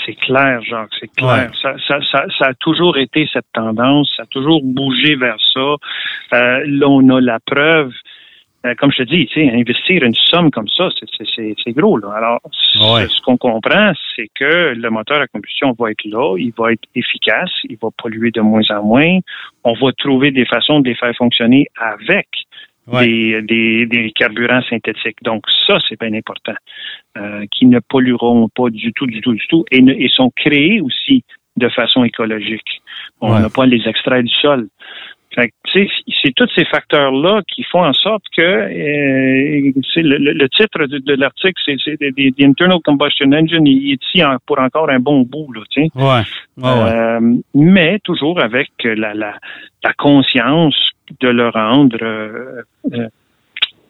C'est 0.07 0.15
clair, 0.15 0.63
Jacques, 0.63 0.91
c'est 1.01 1.13
clair. 1.15 1.51
Ouais. 1.51 1.59
Ça, 1.61 1.75
ça, 1.87 1.99
ça, 2.11 2.25
ça 2.39 2.45
a 2.47 2.55
toujours 2.55 2.97
été 2.97 3.29
cette 3.33 3.47
tendance, 3.53 4.11
ça 4.17 4.23
a 4.23 4.27
toujours 4.27 4.63
bougé 4.63 5.17
vers 5.17 5.37
ça. 5.53 5.61
Euh, 5.61 6.65
là, 6.67 6.87
on 6.89 7.09
a 7.11 7.21
la 7.21 7.39
preuve. 7.45 7.93
Euh, 8.65 8.75
comme 8.79 8.91
je 8.91 8.99
te 8.99 9.03
dis, 9.05 9.27
tu 9.27 9.35
sais, 9.35 9.51
investir 9.53 10.03
une 10.03 10.15
somme 10.15 10.51
comme 10.51 10.67
ça, 10.69 10.89
c'est- 10.99 11.07
c'est- 11.17 11.29
c'est 11.37 11.55
c'est 11.63 11.73
gros. 11.73 11.99
Là. 11.99 12.09
Alors, 12.17 12.41
Ouais. 12.81 13.07
ce 13.09 13.21
qu'on 13.21 13.37
comprend, 13.37 13.93
c'est 14.17 14.29
que 14.35 14.75
le 14.75 14.91
moteur 14.91 15.21
à 15.21 15.27
combustion 15.29 15.75
va 15.79 15.91
être 15.91 16.05
là, 16.05 16.37
il 16.39 16.53
va 16.57 16.73
être 16.73 16.83
efficace, 16.95 17.51
il 17.65 17.77
va 17.81 17.89
polluer 17.97 18.31
de 18.33 18.41
moins 18.41 18.69
en 18.71 18.83
moins. 18.83 19.19
On 19.63 19.75
va 19.75 19.93
trouver 19.93 20.31
des 20.33 20.47
façons 20.47 20.81
de 20.81 20.89
les 20.89 20.95
faire 20.97 21.15
fonctionner 21.17 21.67
avec 21.79 22.27
Ouais. 22.87 23.07
des, 23.07 23.43
des, 23.43 23.87
des 23.87 24.13
carburants 24.13 24.63
synthétiques. 24.71 25.23
Donc, 25.23 25.43
ça, 25.67 25.79
c'est 25.89 25.99
bien 26.01 26.13
important. 26.15 26.55
Euh, 27.19 27.45
qui 27.51 27.67
ne 27.67 27.81
pollueront 27.81 28.49
pas 28.55 28.69
du 28.71 28.93
tout, 28.93 29.07
du 29.07 29.21
tout, 29.21 29.33
du 29.35 29.47
tout, 29.49 29.65
et, 29.73 29.81
ne- 29.83 29.95
et 29.95 30.09
sont 30.09 30.31
créés 30.37 30.81
aussi 30.81 31.25
de 31.57 31.69
façon 31.71 32.05
écologique. 32.05 32.83
On 33.21 33.33
Ouais. 33.33 33.41
n'a 33.41 33.49
pas 33.49 33.67
les 33.67 33.83
extraits 33.89 34.25
du 34.25 34.33
sol. 34.35 34.69
C'est 35.73 36.33
tous 36.35 36.49
ces 36.57 36.65
facteurs-là 36.65 37.43
qui 37.47 37.63
font 37.65 37.85
en 37.85 37.93
sorte 37.93 38.23
que 38.35 38.41
euh, 38.41 39.73
le, 39.97 40.17
le- 40.19 40.33
le 40.33 40.49
titre 40.49 40.87
de, 40.87 40.99
de 40.99 41.15
l'article, 41.15 41.61
c'est 41.65 41.77
c'est 41.85 41.97
the, 41.99 42.15
the 42.15 42.41
Internal 42.43 42.79
Combustion 42.83 43.31
Engine, 43.33 43.67
il 43.67 43.93
est 43.93 44.03
ici 44.03 44.25
en- 44.25 44.39
pour 44.47 44.59
encore 44.61 44.89
un 44.89 44.99
bon 45.01 45.23
bout, 45.23 45.53
là, 45.53 45.61
tu 45.71 45.83
sais. 45.83 45.89
Ouais. 45.95 46.23
Ouais, 46.57 46.83
ouais. 46.83 46.91
Euh, 46.91 47.21
mais 47.55 47.99
toujours 48.03 48.41
avec 48.41 48.71
la, 48.85 49.13
la, 49.13 49.35
la 49.85 49.93
conscience 49.99 50.77
de 51.21 51.29
le 51.29 51.49
rendre 51.49 51.97
euh, 52.03 52.63
euh, 52.93 53.09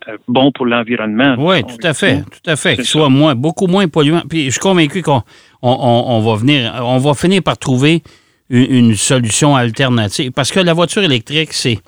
euh, 0.09 0.17
bon 0.29 0.53
pour 0.53 0.67
l'environnement. 0.67 1.37
Oui, 1.39 1.63
tout 1.65 1.85
à 1.87 1.95
fait, 1.95 2.23
tout 2.23 2.51
à 2.51 2.57
fait. 2.57 2.77
Qu'il 2.77 2.85
soit 2.85 3.09
moins, 3.09 3.35
beaucoup 3.35 3.67
moins 3.67 3.89
polluant. 3.89 4.23
Puis 4.29 4.47
je 4.47 4.51
suis 4.51 4.61
convaincu 4.61 5.03
qu'on 5.03 5.23
on, 5.63 6.21
va 6.21 6.37
venir, 6.37 6.73
on 6.83 6.99
va 6.99 7.15
finir 7.15 7.43
par 7.43 7.59
trouver 7.59 8.03
une, 8.51 8.95
solution 8.95 9.57
alternative. 9.57 10.33
Parce 10.33 10.53
que 10.53 10.61
la 10.61 10.75
voiture 10.75 11.03
électrique, 11.03 11.53
c'est. 11.53 11.79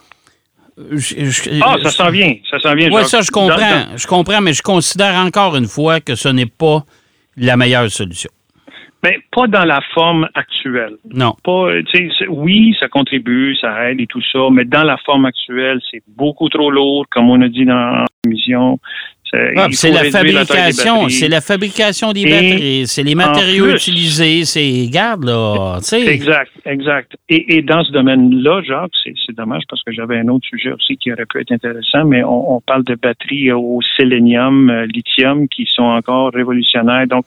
ah, 0.79 1.77
ça 1.83 1.91
s'en 1.91 2.11
vient. 2.11 2.35
Ça 2.51 2.59
s'en 2.61 2.75
vient. 2.75 2.91
Oui, 2.91 3.05
ça, 3.05 3.21
je 3.21 3.31
comprends. 3.31 3.97
Je 3.97 4.07
comprends, 4.07 4.41
mais 4.41 4.53
je 4.53 4.63
considère 4.63 5.15
encore 5.15 5.57
une 5.57 5.69
fois 5.69 6.01
que 6.01 6.15
ce 6.15 6.29
n'est 6.29 6.47
pas 6.47 6.85
la 7.37 7.57
meilleure 7.57 7.91
solution. 7.91 8.31
Mais 9.05 9.11
ben, 9.11 9.21
pas 9.31 9.47
dans 9.47 9.65
la 9.65 9.81
forme 9.95 10.29
actuelle. 10.35 10.97
Non. 11.13 11.35
Pas, 11.45 11.69
oui, 12.29 12.75
ça 12.81 12.89
contribue, 12.89 13.55
ça 13.61 13.91
aide 13.91 14.01
et 14.01 14.07
tout 14.07 14.23
ça, 14.33 14.49
mais 14.51 14.65
dans 14.65 14.83
la 14.83 14.97
forme 14.99 15.25
actuelle, 15.25 15.81
c'est 15.91 16.03
beaucoup 16.09 16.49
trop 16.49 16.71
lourd, 16.71 17.07
comme 17.11 17.31
on 17.31 17.41
a 17.41 17.49
dit 17.49 17.65
dans 17.65 18.05
l'émission. 18.25 18.81
Ah, 19.33 19.69
c'est 19.71 19.91
la 19.91 20.05
fabrication, 20.05 21.09
c'est 21.09 21.29
la 21.29 21.41
fabrication 21.41 22.13
des 22.13 22.25
batteries, 22.25 22.87
c'est 22.87 23.03
les 23.03 23.15
matériaux 23.15 23.69
utilisés, 23.69 24.45
c'est 24.45 24.89
garde 24.89 25.25
là, 25.25 25.79
Exact, 25.93 26.51
exact. 26.65 27.13
Et, 27.29 27.63
dans 27.63 27.85
ce 27.85 27.93
domaine-là, 27.93 28.63
Jacques, 28.63 28.93
c'est 29.05 29.37
dommage 29.37 29.63
parce 29.69 29.83
que 29.83 29.93
j'avais 29.93 30.19
un 30.19 30.29
autre 30.29 30.47
sujet 30.49 30.73
aussi 30.73 30.97
qui 30.97 31.13
aurait 31.13 31.27
pu 31.27 31.41
être 31.41 31.53
intéressant, 31.53 32.05
mais 32.05 32.23
on, 32.25 32.61
parle 32.67 32.85
de 32.85 32.95
batteries 32.95 33.53
au 33.53 33.81
sélénium, 33.97 34.71
euh, 34.71 34.87
lithium, 34.87 35.49
qui 35.49 35.67
sont 35.67 35.85
encore 35.85 36.33
révolutionnaires. 36.33 37.07
Donc, 37.07 37.25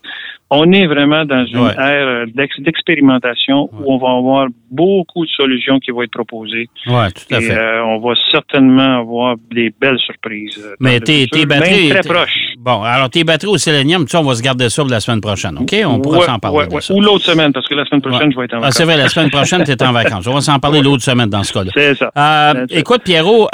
on 0.53 0.69
est 0.73 0.85
vraiment 0.85 1.23
dans 1.23 1.45
une 1.45 1.65
ère 1.79 2.07
euh, 2.07 2.25
d'expérimentation 2.59 3.69
où 3.71 3.93
on 3.93 3.97
va 3.97 4.09
avoir 4.17 4.47
beaucoup 4.69 5.25
de 5.25 5.31
solutions 5.31 5.79
qui 5.79 5.91
vont 5.91 6.01
être 6.01 6.11
proposées. 6.11 6.67
Oui, 6.87 6.93
tout 7.13 7.33
à 7.33 7.39
et, 7.39 7.41
fait. 7.41 7.57
Euh, 7.57 7.85
on 7.85 7.99
va 7.99 8.15
certainement 8.31 8.99
avoir 8.99 9.35
des 9.49 9.73
belles 9.79 9.97
surprises. 9.99 10.61
Euh, 10.61 10.75
Mais 10.81 10.99
tes, 10.99 11.27
tes 11.27 11.45
batteries. 11.45 11.89
très 11.89 12.01
proches. 12.01 12.53
Bon, 12.59 12.83
alors 12.83 13.09
tes 13.09 13.23
batteries 13.23 13.53
au 13.53 13.57
sélénium, 13.57 14.03
tu 14.03 14.11
sais, 14.11 14.17
on 14.17 14.23
va 14.23 14.35
se 14.35 14.41
garder 14.41 14.67
ça 14.67 14.81
pour 14.81 14.91
la 14.91 14.99
semaine 14.99 15.21
prochaine, 15.21 15.57
OK? 15.57 15.73
On 15.85 15.99
pourra 16.01 16.25
s'en 16.25 16.37
parler. 16.39 16.67
de 16.67 16.79
ça. 16.81 16.93
Ou 16.93 16.99
l'autre 16.99 17.23
semaine, 17.23 17.53
parce 17.53 17.67
que 17.69 17.75
la 17.75 17.85
semaine 17.85 18.01
prochaine, 18.01 18.33
je 18.33 18.37
vais 18.37 18.43
être 18.43 18.53
en 18.53 18.59
vacances. 18.59 18.75
Ah, 18.75 18.77
c'est 18.77 18.83
vrai, 18.83 18.97
la 18.97 19.07
semaine 19.07 19.29
prochaine, 19.29 19.63
tu 19.63 19.71
es 19.71 19.83
en 19.83 19.93
vacances. 19.93 20.27
On 20.27 20.33
va 20.33 20.41
s'en 20.41 20.59
parler 20.59 20.81
l'autre 20.83 21.03
semaine 21.03 21.29
dans 21.29 21.43
ce 21.43 21.53
cas-là. 21.53 21.71
C'est 21.73 21.95
ça. 21.95 22.53
écoute, 22.69 23.03
Pierrot, 23.05 23.47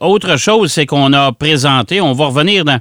autre 0.00 0.38
chose, 0.38 0.70
c'est 0.70 0.86
qu'on 0.86 1.12
a 1.12 1.32
présenté, 1.32 2.00
on 2.00 2.12
va 2.12 2.26
revenir 2.26 2.64
dans 2.64 2.78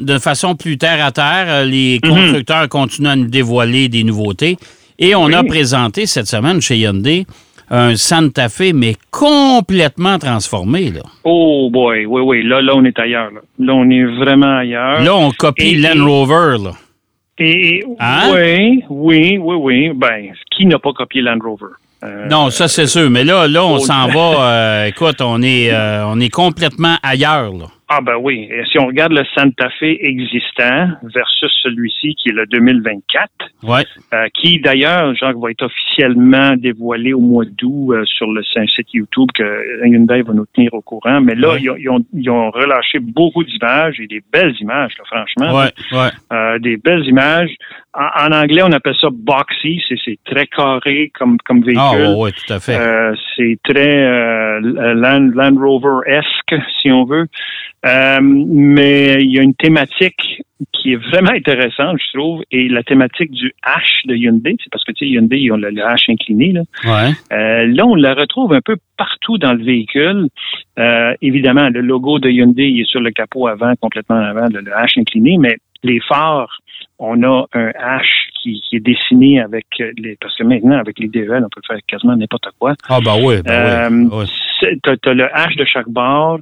de 0.00 0.18
façon 0.18 0.54
plus 0.54 0.78
terre 0.78 1.04
à 1.04 1.12
terre. 1.12 1.46
Euh, 1.48 1.64
les 1.64 2.00
mhm. 2.02 2.10
constructeurs 2.10 2.68
continuent 2.68 3.08
à 3.08 3.16
nous 3.16 3.28
dévoiler 3.28 3.88
des 3.88 4.04
nouveautés. 4.04 4.56
Et 4.98 5.14
on 5.14 5.32
a 5.32 5.42
présenté 5.42 6.06
cette 6.06 6.26
semaine 6.26 6.60
chez 6.60 6.76
Hyundai 6.76 7.26
un 7.70 7.94
Santa 7.94 8.48
Fe, 8.48 8.72
mais 8.74 8.96
complètement 9.10 10.18
transformé. 10.18 10.90
Là. 10.90 11.02
Oh 11.24 11.70
boy, 11.72 12.04
oui, 12.04 12.20
oui. 12.20 12.42
Là, 12.42 12.60
là, 12.60 12.72
on 12.74 12.84
est 12.84 12.98
ailleurs. 12.98 13.30
Là, 13.58 13.74
on 13.74 13.88
est 13.88 14.04
vraiment 14.04 14.58
ailleurs. 14.58 15.02
Là, 15.02 15.14
on 15.14 15.30
copie 15.30 15.76
Land 15.76 16.04
Rover. 16.04 16.62
Là. 16.62 16.72
Et, 17.38 17.82
hein? 18.00 18.32
Oui, 18.34 18.84
oui, 18.90 19.38
oui, 19.38 19.56
oui. 19.56 19.90
Ben, 19.94 20.32
qui 20.54 20.66
n'a 20.66 20.78
pas 20.78 20.92
copié 20.92 21.22
Land 21.22 21.38
Rover? 21.42 21.72
Euh, 22.02 22.26
non, 22.28 22.50
ça 22.50 22.68
c'est 22.68 22.86
sûr. 22.86 23.10
Mais 23.10 23.24
là, 23.24 23.46
là, 23.48 23.64
on 23.64 23.78
s'en 23.78 24.08
va. 24.14 24.52
Euh, 24.52 24.84
écoute, 24.86 25.20
on 25.20 25.42
est, 25.42 25.72
on 25.74 26.20
est 26.20 26.30
complètement 26.30 26.96
ailleurs. 27.02 27.52
Là. 27.52 27.66
Ah 27.92 28.00
ben 28.00 28.14
oui. 28.14 28.48
Et 28.52 28.62
si 28.70 28.78
on 28.78 28.86
regarde 28.86 29.10
le 29.10 29.24
Santa 29.34 29.68
Fe 29.68 29.98
existant 29.98 30.90
versus 31.02 31.50
celui-ci 31.60 32.14
qui 32.14 32.28
est 32.28 32.32
le 32.32 32.46
2024, 32.46 33.28
ouais. 33.64 33.84
Euh, 34.14 34.28
qui 34.32 34.60
d'ailleurs, 34.60 35.12
Jacques, 35.16 35.36
va 35.38 35.50
être 35.50 35.64
officiellement 35.64 36.54
dévoilé 36.56 37.12
au 37.12 37.18
mois 37.18 37.44
d'août 37.44 37.90
euh, 37.90 38.04
sur 38.04 38.30
le 38.30 38.44
site 38.44 38.94
YouTube 38.94 39.28
que 39.34 39.84
Hyundai 39.84 40.22
va 40.22 40.32
nous 40.34 40.46
tenir 40.54 40.72
au 40.72 40.82
courant. 40.82 41.20
Mais 41.20 41.34
là, 41.34 41.56
ils, 41.58 41.68
ont, 41.68 41.98
ils, 42.14 42.30
ont, 42.30 42.52
relâché 42.52 43.00
beaucoup 43.00 43.42
d'images 43.42 43.98
et 43.98 44.06
des 44.06 44.22
belles 44.32 44.54
images, 44.60 44.92
franchement. 45.06 45.58
Ouais, 45.58 45.72
ouais. 45.90 46.10
Euh, 46.32 46.60
des 46.60 46.76
belles 46.76 47.04
images. 47.06 47.50
En, 47.92 48.32
anglais, 48.32 48.62
on 48.62 48.72
appelle 48.72 48.94
ça 49.00 49.08
boxy. 49.12 49.82
C'est 49.88 50.18
très 50.24 50.46
carré 50.46 51.10
comme, 51.18 51.38
comme 51.44 51.62
véhicule. 51.62 52.06
Ah 52.06 52.14
oui, 52.16 52.30
tout 52.32 52.52
à 52.52 52.60
fait. 52.60 52.78
c'est 53.36 53.58
très 53.64 54.60
Land, 54.60 55.30
Land 55.34 55.56
Rover-esque, 55.58 56.54
si 56.80 56.90
on 56.90 57.04
veut. 57.04 57.26
Euh, 57.86 58.18
mais 58.22 59.22
il 59.22 59.34
y 59.34 59.38
a 59.38 59.42
une 59.42 59.54
thématique 59.54 60.42
qui 60.72 60.92
est 60.92 60.96
vraiment 60.96 61.30
intéressante, 61.30 61.96
je 61.98 62.18
trouve, 62.18 62.42
et 62.50 62.68
la 62.68 62.82
thématique 62.82 63.30
du 63.30 63.54
H 63.66 64.06
de 64.06 64.14
Hyundai, 64.14 64.56
c'est 64.62 64.70
parce 64.70 64.84
que 64.84 64.92
tu 64.92 65.06
sais, 65.06 65.10
Hyundai, 65.10 65.38
ils 65.38 65.52
ont 65.52 65.56
le, 65.56 65.70
H 65.70 66.10
incliné. 66.10 66.52
Là. 66.52 66.62
Ouais. 66.84 67.12
Euh, 67.32 67.66
là, 67.66 67.86
on 67.86 67.94
la 67.94 68.12
retrouve 68.12 68.52
un 68.52 68.60
peu 68.60 68.76
partout 68.98 69.38
dans 69.38 69.54
le 69.54 69.64
véhicule. 69.64 70.28
Euh, 70.78 71.14
évidemment, 71.22 71.70
le 71.70 71.80
logo 71.80 72.18
de 72.18 72.28
Hyundai 72.28 72.68
il 72.68 72.82
est 72.82 72.90
sur 72.90 73.00
le 73.00 73.10
capot 73.10 73.46
avant, 73.46 73.74
complètement 73.76 74.16
avant, 74.16 74.48
le, 74.52 74.60
le 74.60 74.70
H 74.72 75.00
incliné, 75.00 75.38
mais 75.38 75.56
les 75.82 76.00
phares, 76.00 76.60
on 76.98 77.22
a 77.22 77.46
un 77.54 77.68
H 77.70 78.04
qui, 78.42 78.62
est 78.72 78.80
dessiné 78.80 79.40
avec 79.40 79.66
les. 79.78 80.16
Parce 80.20 80.36
que 80.36 80.44
maintenant, 80.44 80.78
avec 80.78 80.98
les 80.98 81.08
DEL, 81.08 81.42
on 81.44 81.48
peut 81.48 81.62
faire 81.66 81.78
quasiment 81.86 82.16
n'importe 82.16 82.48
quoi. 82.58 82.74
Ah, 82.88 82.98
ben 83.02 83.16
oui. 83.22 83.42
Ben 83.42 84.08
oui. 84.12 84.24
Tu 84.60 84.90
as, 84.90 85.14
le 85.14 85.24
H 85.24 85.56
de 85.56 85.64
chaque 85.64 85.88
bord 85.88 86.38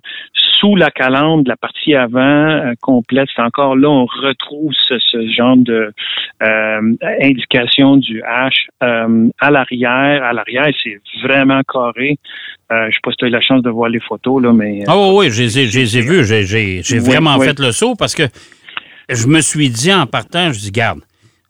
sous 0.59 0.75
la 0.75 0.90
calandre, 0.90 1.45
la 1.47 1.57
partie 1.57 1.95
avant 1.95 2.21
euh, 2.21 2.73
complète, 2.80 3.28
c'est 3.35 3.42
encore 3.42 3.76
là, 3.76 3.88
on 3.88 4.07
retrouve 4.07 4.73
ce, 4.88 4.99
genre 5.37 5.57
de 5.57 5.92
euh, 6.42 6.95
indication 7.23 7.97
du 7.97 8.23
H. 8.23 8.66
Euh, 8.83 9.28
à 9.40 9.50
l'arrière, 9.50 10.25
à 10.25 10.33
l'arrière, 10.33 10.68
c'est 10.83 11.00
vraiment 11.23 11.61
carré. 11.62 12.18
Euh, 12.73 12.87
je 12.88 12.95
sais 12.95 13.00
pas 13.02 13.11
si 13.12 13.16
tu 13.18 13.25
as 13.25 13.28
eu 13.28 13.30
la 13.30 13.40
chance 13.40 13.62
de 13.62 13.71
voir 13.71 13.88
les 13.88 14.00
photos, 14.00 14.42
là, 14.42 14.52
mais... 14.52 14.83
Ah 14.87 14.99
oui, 14.99 15.11
oui, 15.14 15.30
je 15.30 15.42
les 15.42 15.99
ai 15.99 16.02
vues. 16.02 16.25
J'ai 16.25 16.99
vraiment 16.99 17.38
fait 17.38 17.59
le 17.59 17.73
saut 17.73 17.95
parce 17.95 18.14
que 18.14 18.25
je 19.08 19.26
me 19.26 19.40
suis 19.40 19.70
dit 19.70 19.92
en 19.92 20.06
partant, 20.06 20.52
je 20.52 20.58
dis, 20.58 20.70
garde, 20.70 21.00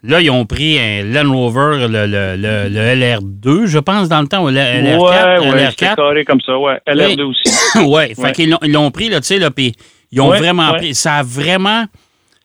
Là, 0.04 0.20
ils 0.20 0.30
ont 0.30 0.46
pris 0.46 0.78
un 0.78 1.02
Land 1.02 1.32
Rover, 1.32 1.88
le, 1.88 2.06
le, 2.06 2.36
le, 2.36 2.78
LR2, 2.94 3.66
je 3.66 3.80
pense, 3.80 4.08
dans 4.08 4.20
le 4.20 4.28
temps, 4.28 4.44
ou 4.44 4.48
le 4.48 4.54
LR4. 4.54 5.42
Ouais, 5.42 5.50
ouais, 5.50 5.74
carré 5.76 6.24
comme 6.24 6.40
ça, 6.40 6.56
ouais. 6.56 6.78
LR2 6.86 7.22
aussi. 7.22 7.84
ouais, 7.84 8.14
fait 8.14 8.32
qu'ils 8.32 8.56
l'ont 8.62 8.92
pris, 8.92 9.08
là, 9.08 9.20
tu 9.20 9.26
sais, 9.26 9.38
là, 9.40 9.50
puis 9.50 9.74
ils 10.12 10.20
ont 10.20 10.28
vraiment 10.28 10.72
pris. 10.74 10.94
Ça 10.94 11.16
a 11.16 11.22
vraiment 11.24 11.86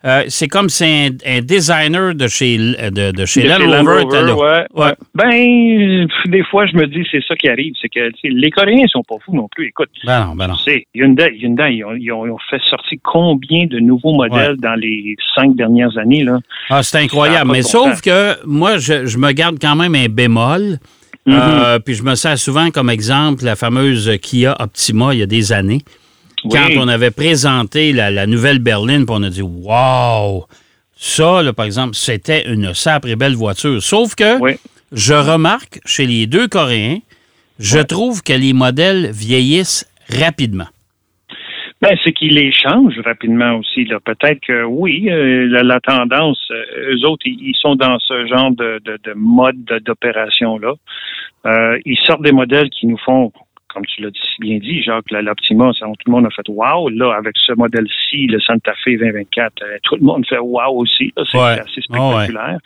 euh, 0.05 0.23
c'est 0.27 0.49
comme 0.49 0.67
c'est 0.67 1.11
un, 1.25 1.41
designer 1.41 2.13
de 2.13 2.27
chez, 2.27 2.57
de, 2.57 3.11
de 3.11 3.25
chez 3.25 3.43
Land 3.43 3.59
Rover. 3.59 4.33
ouais, 4.33 4.65
ouais. 4.73 4.93
Ben, 5.15 6.07
des 6.25 6.43
fois, 6.43 6.65
je 6.65 6.75
me 6.75 6.87
dis, 6.87 7.07
c'est 7.09 7.23
ça 7.25 7.35
qui 7.37 7.47
arrive. 7.47 7.73
C'est 7.81 7.87
que 7.87 8.11
les 8.23 8.51
Coréens 8.51 8.85
sont 8.87 9.03
pas 9.03 9.15
fous 9.23 9.33
non 9.33 9.47
plus. 9.49 9.67
Écoute, 9.67 9.89
ben 10.05 10.25
non, 10.25 10.35
ben 10.35 10.47
non. 10.47 10.55
Hyundai, 10.93 11.37
Hyundai 11.37 11.75
ils, 11.75 12.11
ont, 12.11 12.37
fait 12.49 12.61
sortir 12.69 12.99
combien 13.01 13.65
de 13.65 13.79
nouveaux 13.79 14.13
modèles 14.13 14.57
dans 14.57 14.75
les 14.75 15.15
cinq 15.35 15.55
dernières 15.55 15.97
années? 15.97 16.23
Là? 16.23 16.39
Ah, 16.69 16.83
c'est 16.83 16.97
incroyable. 16.97 17.51
Mais 17.51 17.61
sauf 17.61 18.01
que 18.01 18.45
moi, 18.45 18.79
je, 18.79 19.05
je, 19.05 19.17
me 19.17 19.31
garde 19.31 19.57
quand 19.61 19.75
même 19.75 19.95
un 19.95 20.09
bémol. 20.09 20.79
Mm-hmm. 21.25 21.33
Euh, 21.37 21.79
puis 21.79 21.93
je 21.93 22.03
me 22.03 22.15
sers 22.15 22.37
souvent 22.37 22.69
comme 22.69 22.89
exemple 22.89 23.45
la 23.45 23.55
fameuse 23.55 24.11
Kia 24.21 24.57
Optima 24.59 25.13
il 25.13 25.19
y 25.19 25.23
a 25.23 25.25
des 25.25 25.53
années 25.53 25.79
quand 26.49 26.69
on 26.77 26.87
avait 26.87 27.11
présenté 27.11 27.93
la, 27.93 28.27
nouvelle 28.27 28.59
berline, 28.59 29.05
puis 29.05 29.15
on 29.17 29.23
a 29.23 29.29
dit 29.29 29.41
Wow! 29.41 30.45
Ça, 30.95 31.41
par 31.55 31.65
exemple, 31.65 31.95
c'était 31.95 32.49
une 32.49 32.73
sacrée 32.73 33.15
belle 33.15 33.35
voiture. 33.35 33.81
Sauf 33.81 34.15
que 34.15 34.37
je 34.91 35.13
remarque 35.13 35.79
chez 35.85 36.05
les 36.05 36.27
deux 36.27 36.47
Coréens, 36.47 36.99
je 37.59 37.79
trouve 37.79 38.23
que 38.23 38.33
les 38.33 38.53
modèles 38.53 39.11
vieillissent 39.11 39.85
rapidement. 40.09 40.67
Ben, 41.83 41.97
c'est 42.01 42.13
qu'ils 42.13 42.35
les 42.35 42.53
changent 42.53 43.01
rapidement 43.03 43.55
aussi. 43.55 43.85
Peut-être 44.05 44.39
que 44.39 44.63
oui, 44.63 45.09
euh, 45.09 45.61
la, 45.63 45.81
tendance, 45.81 46.39
euh, 46.49 46.93
eux 46.93 47.05
autres, 47.05 47.25
ils, 47.25 47.55
sont 47.59 47.75
dans 47.75 47.99
ce 47.99 48.25
genre 48.27 48.51
de, 48.51 48.79
mode 49.15 49.65
d'opération-là. 49.65 50.75
Euh, 51.45 51.77
ils 51.83 51.97
sortent 52.05 52.21
des 52.21 52.31
modèles 52.31 52.69
qui 52.69 52.87
nous 52.87 52.97
font 52.99 53.33
comme 53.73 53.85
tu 53.85 54.01
l'as 54.01 54.09
si 54.13 54.39
bien 54.39 54.57
dit, 54.59 54.81
Jacques, 54.83 55.09
l'Optima, 55.11 55.71
tout 55.73 55.93
le 56.05 56.11
monde 56.11 56.25
a 56.25 56.29
fait 56.29 56.47
wow. 56.47 56.89
Là, 56.89 57.15
avec 57.17 57.35
ce 57.37 57.53
modèle-ci, 57.53 58.27
le 58.27 58.39
Santa 58.39 58.73
Fe 58.83 58.97
2024, 58.97 59.53
euh, 59.63 59.77
tout 59.83 59.95
le 59.95 60.03
monde 60.03 60.25
fait 60.27 60.39
wow 60.39 60.77
aussi. 60.77 61.13
C'est 61.31 61.37
assez 61.37 61.81
spectaculaire. 61.81 62.59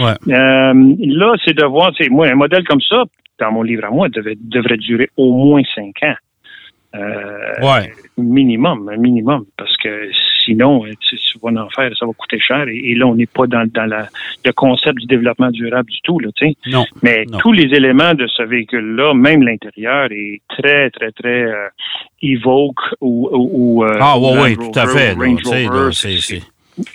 Euh, 0.00 0.14
là, 0.26 1.34
c'est 1.44 1.54
de 1.54 1.64
voir, 1.64 1.92
moi, 2.10 2.28
un 2.28 2.34
modèle 2.34 2.64
comme 2.64 2.80
ça, 2.80 3.04
dans 3.38 3.52
mon 3.52 3.62
livre 3.62 3.84
à 3.84 3.90
moi, 3.90 4.08
devait, 4.08 4.36
devrait 4.40 4.76
durer 4.76 5.10
au 5.16 5.32
moins 5.32 5.62
cinq 5.74 6.02
ans. 6.02 6.14
Euh. 6.94 7.82
Minimum, 8.16 8.88
un 8.88 8.96
minimum, 8.96 9.44
parce 9.56 9.76
que 9.78 10.10
sinon, 10.44 10.84
tu, 11.00 11.16
vas 11.42 11.62
en 11.62 11.68
faire, 11.70 11.90
ça 11.98 12.06
va 12.06 12.12
coûter 12.12 12.38
cher. 12.38 12.66
Et, 12.68 12.94
là, 12.94 13.06
on 13.06 13.14
n'est 13.14 13.26
pas 13.26 13.46
dans, 13.46 13.68
dans 13.72 13.86
la, 13.86 14.08
le 14.44 14.52
concept 14.52 14.98
du 14.98 15.06
développement 15.06 15.50
durable 15.50 15.90
du 15.90 16.00
tout. 16.02 16.18
Là, 16.18 16.28
non. 16.66 16.84
Mais 17.02 17.24
tous 17.38 17.52
les 17.52 17.74
éléments 17.74 18.14
de 18.14 18.26
ce 18.26 18.42
véhicule-là, 18.42 19.14
même 19.14 19.42
l'intérieur, 19.42 20.08
est 20.10 20.40
très, 20.48 20.90
très, 20.90 21.12
très 21.12 21.44
euh, 21.44 21.68
Evoque 22.22 22.80
ou, 23.00 23.28
ou 23.32 23.84
euh, 23.84 23.98
Ah 24.00 24.16
oui, 24.18 24.30
oui, 24.40 24.56
tout 24.56 24.78
à 24.78 24.86
fait. 24.86 25.12
Range 25.12 25.40
Rover, 25.44 25.90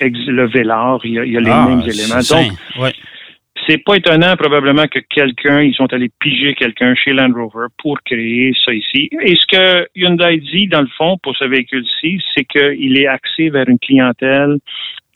le 0.01 0.47
Velar, 0.47 0.99
il 1.03 1.13
y 1.13 1.19
a, 1.19 1.25
il 1.25 1.31
y 1.31 1.37
a 1.37 1.39
les 1.39 1.51
ah, 1.51 1.67
mêmes 1.67 1.81
éléments. 1.81 2.19
Donc, 2.29 2.51
ouais 2.81 2.93
c'est 3.69 3.77
pas 3.77 3.95
étonnant 3.95 4.35
probablement 4.35 4.87
que 4.87 4.99
quelqu'un, 4.99 5.61
ils 5.61 5.75
sont 5.75 5.91
allés 5.93 6.09
piger 6.19 6.55
quelqu'un 6.55 6.95
chez 6.95 7.13
Land 7.13 7.33
Rover 7.35 7.67
pour 7.77 7.99
créer 8.01 8.53
ça 8.65 8.73
ici. 8.73 9.09
Et 9.21 9.35
ce 9.35 9.45
que 9.45 9.87
Hyundai 9.95 10.37
dit, 10.37 10.67
dans 10.67 10.81
le 10.81 10.89
fond, 10.97 11.17
pour 11.21 11.35
ce 11.37 11.45
véhicule-ci, 11.45 12.19
c'est 12.35 12.45
qu'il 12.45 12.97
est 12.97 13.07
axé 13.07 13.49
vers 13.49 13.67
une 13.69 13.79
clientèle 13.79 14.57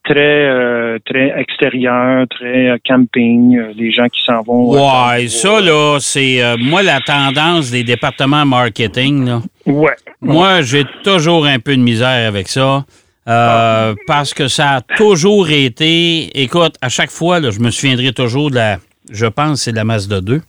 très 0.03 0.45
euh, 0.45 0.99
très 1.05 1.33
extérieur, 1.39 2.27
très 2.27 2.69
euh, 2.69 2.77
camping, 2.85 3.57
euh, 3.57 3.73
des 3.73 3.91
gens 3.91 4.07
qui 4.09 4.21
s'en 4.23 4.41
vont. 4.41 4.71
ouais, 4.71 5.27
ça 5.27 5.61
là, 5.61 5.97
c'est 5.99 6.41
moi 6.59 6.83
la 6.83 6.99
tendance 6.99 7.71
des 7.71 7.83
départements 7.83 8.45
marketing 8.45 9.25
là. 9.25 9.41
Ouais. 9.65 9.95
Moi, 10.21 10.61
j'ai 10.61 10.83
toujours 11.03 11.45
un 11.45 11.59
peu 11.59 11.75
de 11.75 11.81
misère 11.81 12.27
avec 12.27 12.49
ça. 12.49 12.83
Ah. 13.25 13.93
Parce 14.07 14.33
que 14.33 14.47
ça 14.47 14.75
a 14.75 14.81
toujours 14.81 15.49
été. 15.49 16.41
Écoute, 16.41 16.75
à 16.81 16.89
chaque 16.89 17.11
fois, 17.11 17.39
là, 17.39 17.51
je 17.51 17.59
me 17.59 17.71
souviendrai 17.71 18.11
toujours 18.13 18.49
de 18.49 18.55
la. 18.55 18.79
Je 19.09 19.25
pense 19.25 19.61
c'est 19.61 19.71
de 19.71 19.77
la 19.77 19.83
Mazda 19.83 20.21
2, 20.21 20.41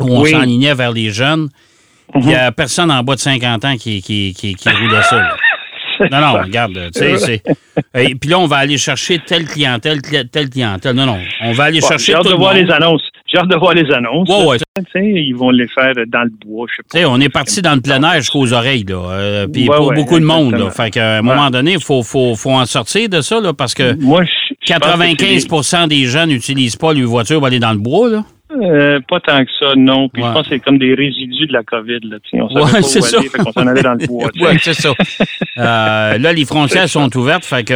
où 0.00 0.04
on 0.04 0.24
s'enlignait 0.24 0.74
vers 0.74 0.92
les 0.92 1.10
jeunes. 1.10 1.48
Il 2.14 2.22
n'y 2.22 2.34
a 2.34 2.50
mhm. 2.50 2.54
personne 2.54 2.90
en 2.90 3.02
bas 3.02 3.16
de 3.16 3.20
50 3.20 3.64
ans 3.64 3.76
qui, 3.76 4.00
qui, 4.00 4.34
qui, 4.36 4.54
qui 4.54 4.68
roulait 4.68 5.02
ça. 5.02 5.16
Là. 5.16 5.36
Non, 6.12 6.20
non, 6.20 6.32
regarde, 6.44 6.78
tu 6.94 7.00
sais, 7.00 7.18
c'est. 7.18 7.42
Et 7.94 8.14
puis 8.14 8.30
là, 8.30 8.38
on 8.38 8.46
va 8.46 8.58
aller 8.58 8.78
chercher 8.78 9.18
telle 9.18 9.46
clientèle, 9.46 10.00
telle 10.30 10.48
clientèle. 10.48 10.94
Non, 10.94 11.06
non, 11.06 11.18
on 11.42 11.52
va 11.52 11.64
aller 11.64 11.80
chercher. 11.80 12.12
J'ai 12.12 12.14
hâte 12.14 12.28
de 12.28 12.34
voir 12.34 12.54
les 12.54 12.70
annonces. 12.70 13.02
J'ai 13.30 13.38
hâte 13.38 13.48
de 13.48 13.56
voir 13.56 13.74
les 13.74 13.90
annonces. 13.92 14.28
Ouais, 14.28 14.46
ouais. 14.46 14.56
Ils 14.94 15.34
vont 15.34 15.50
les 15.50 15.68
faire 15.68 15.92
dans 16.06 16.22
le 16.22 16.30
bois, 16.30 16.66
je 16.70 16.76
sais 16.76 16.82
pas. 16.82 16.98
sais, 16.98 17.04
on 17.04 17.20
est 17.20 17.28
parti 17.28 17.60
dans 17.60 17.74
le 17.74 17.80
plein 17.80 18.02
air 18.02 18.14
jusqu'aux 18.20 18.52
oreilles, 18.52 18.84
là. 18.84 19.10
Euh, 19.10 19.46
puis 19.46 19.66
pour 19.66 19.92
beaucoup 19.92 20.18
de 20.18 20.24
monde, 20.24 20.54
là. 20.54 20.70
Fait 20.70 20.90
qu'à 20.90 21.18
un 21.18 21.22
moment 21.22 21.50
donné, 21.50 21.72
il 21.72 21.82
faut, 21.82 22.02
faut, 22.02 22.34
faut, 22.34 22.52
en 22.52 22.64
sortir 22.64 23.08
de 23.08 23.20
ça, 23.20 23.40
là, 23.40 23.52
parce 23.52 23.74
que 23.74 23.94
Moi, 24.00 24.22
95% 24.66 25.88
des 25.88 26.04
gens 26.06 26.26
n'utilisent 26.26 26.76
pas 26.76 26.92
les 26.92 27.04
voitures 27.04 27.38
pour 27.38 27.46
aller 27.46 27.58
dans 27.58 27.72
le 27.72 27.78
bois, 27.78 28.08
là. 28.08 28.24
Euh, 28.60 29.00
pas 29.08 29.20
tant 29.20 29.44
que 29.44 29.50
ça, 29.58 29.74
non. 29.76 30.08
Puis 30.08 30.22
je 30.22 30.32
pense 30.32 30.42
que 30.48 30.54
c'est 30.54 30.60
comme 30.60 30.78
des 30.78 30.94
résidus 30.94 31.46
de 31.46 31.52
la 31.52 31.62
COVID. 31.62 32.00
Là, 32.02 32.16
on 32.32 32.48
savait 32.48 32.80
pas 32.80 32.88
où 32.88 33.16
aller, 33.18 33.28
fait 33.28 33.38
qu'on 33.38 33.52
s'en 33.52 33.66
allait 33.66 33.82
dans 33.82 33.94
le 33.94 34.06
bois. 34.06 34.30
oui, 34.40 34.58
c'est 34.60 34.74
ça. 34.74 34.92
Euh, 35.58 36.18
là, 36.18 36.32
les 36.32 36.44
frontières 36.44 36.88
sont 36.88 37.14
ouvertes, 37.16 37.44
fait 37.44 37.64
que 37.64 37.74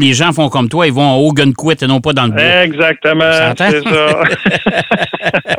les 0.00 0.14
gens 0.14 0.32
font 0.32 0.48
comme 0.48 0.70
toi, 0.70 0.86
ils 0.86 0.92
vont 0.94 1.16
au 1.16 1.34
Quit 1.34 1.76
et 1.82 1.86
non 1.86 2.00
pas 2.00 2.14
dans 2.14 2.24
le 2.24 2.32
bois. 2.32 2.62
Exactement, 2.62 3.30
c'est 3.54 3.82
ça. 3.82 4.22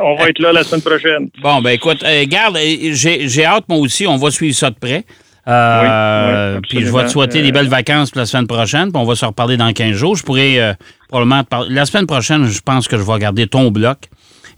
on 0.00 0.16
va 0.16 0.30
être 0.30 0.40
là 0.40 0.52
la 0.52 0.64
semaine 0.64 0.82
prochaine. 0.82 1.28
Bon, 1.40 1.62
ben 1.62 1.70
écoute, 1.70 2.02
euh, 2.04 2.24
garde, 2.26 2.58
j'ai 2.58 3.44
hâte, 3.44 3.68
moi 3.68 3.78
aussi, 3.78 4.04
on 4.08 4.16
va 4.16 4.32
suivre 4.32 4.56
ça 4.56 4.70
de 4.70 4.74
près. 4.74 5.04
Euh, 5.46 6.58
puis 6.68 6.80
je 6.80 6.92
vais 6.92 7.04
te 7.04 7.10
souhaiter 7.10 7.40
des 7.40 7.52
belles 7.52 7.68
vacances 7.68 8.10
pour 8.10 8.18
la 8.18 8.26
semaine 8.26 8.48
prochaine, 8.48 8.90
puis 8.90 9.00
on 9.00 9.04
va 9.04 9.14
se 9.14 9.24
reparler 9.24 9.56
dans 9.56 9.72
15 9.72 9.92
jours. 9.92 10.16
Je 10.16 10.24
pourrais 10.24 10.76
probablement 11.08 11.44
te 11.44 11.48
parler. 11.48 11.72
La 11.72 11.86
semaine 11.86 12.06
prochaine, 12.06 12.46
je 12.46 12.60
pense 12.62 12.88
que 12.88 12.96
je 12.96 13.02
vais 13.02 13.12
regarder 13.12 13.46
ton 13.46 13.70
bloc 13.70 14.08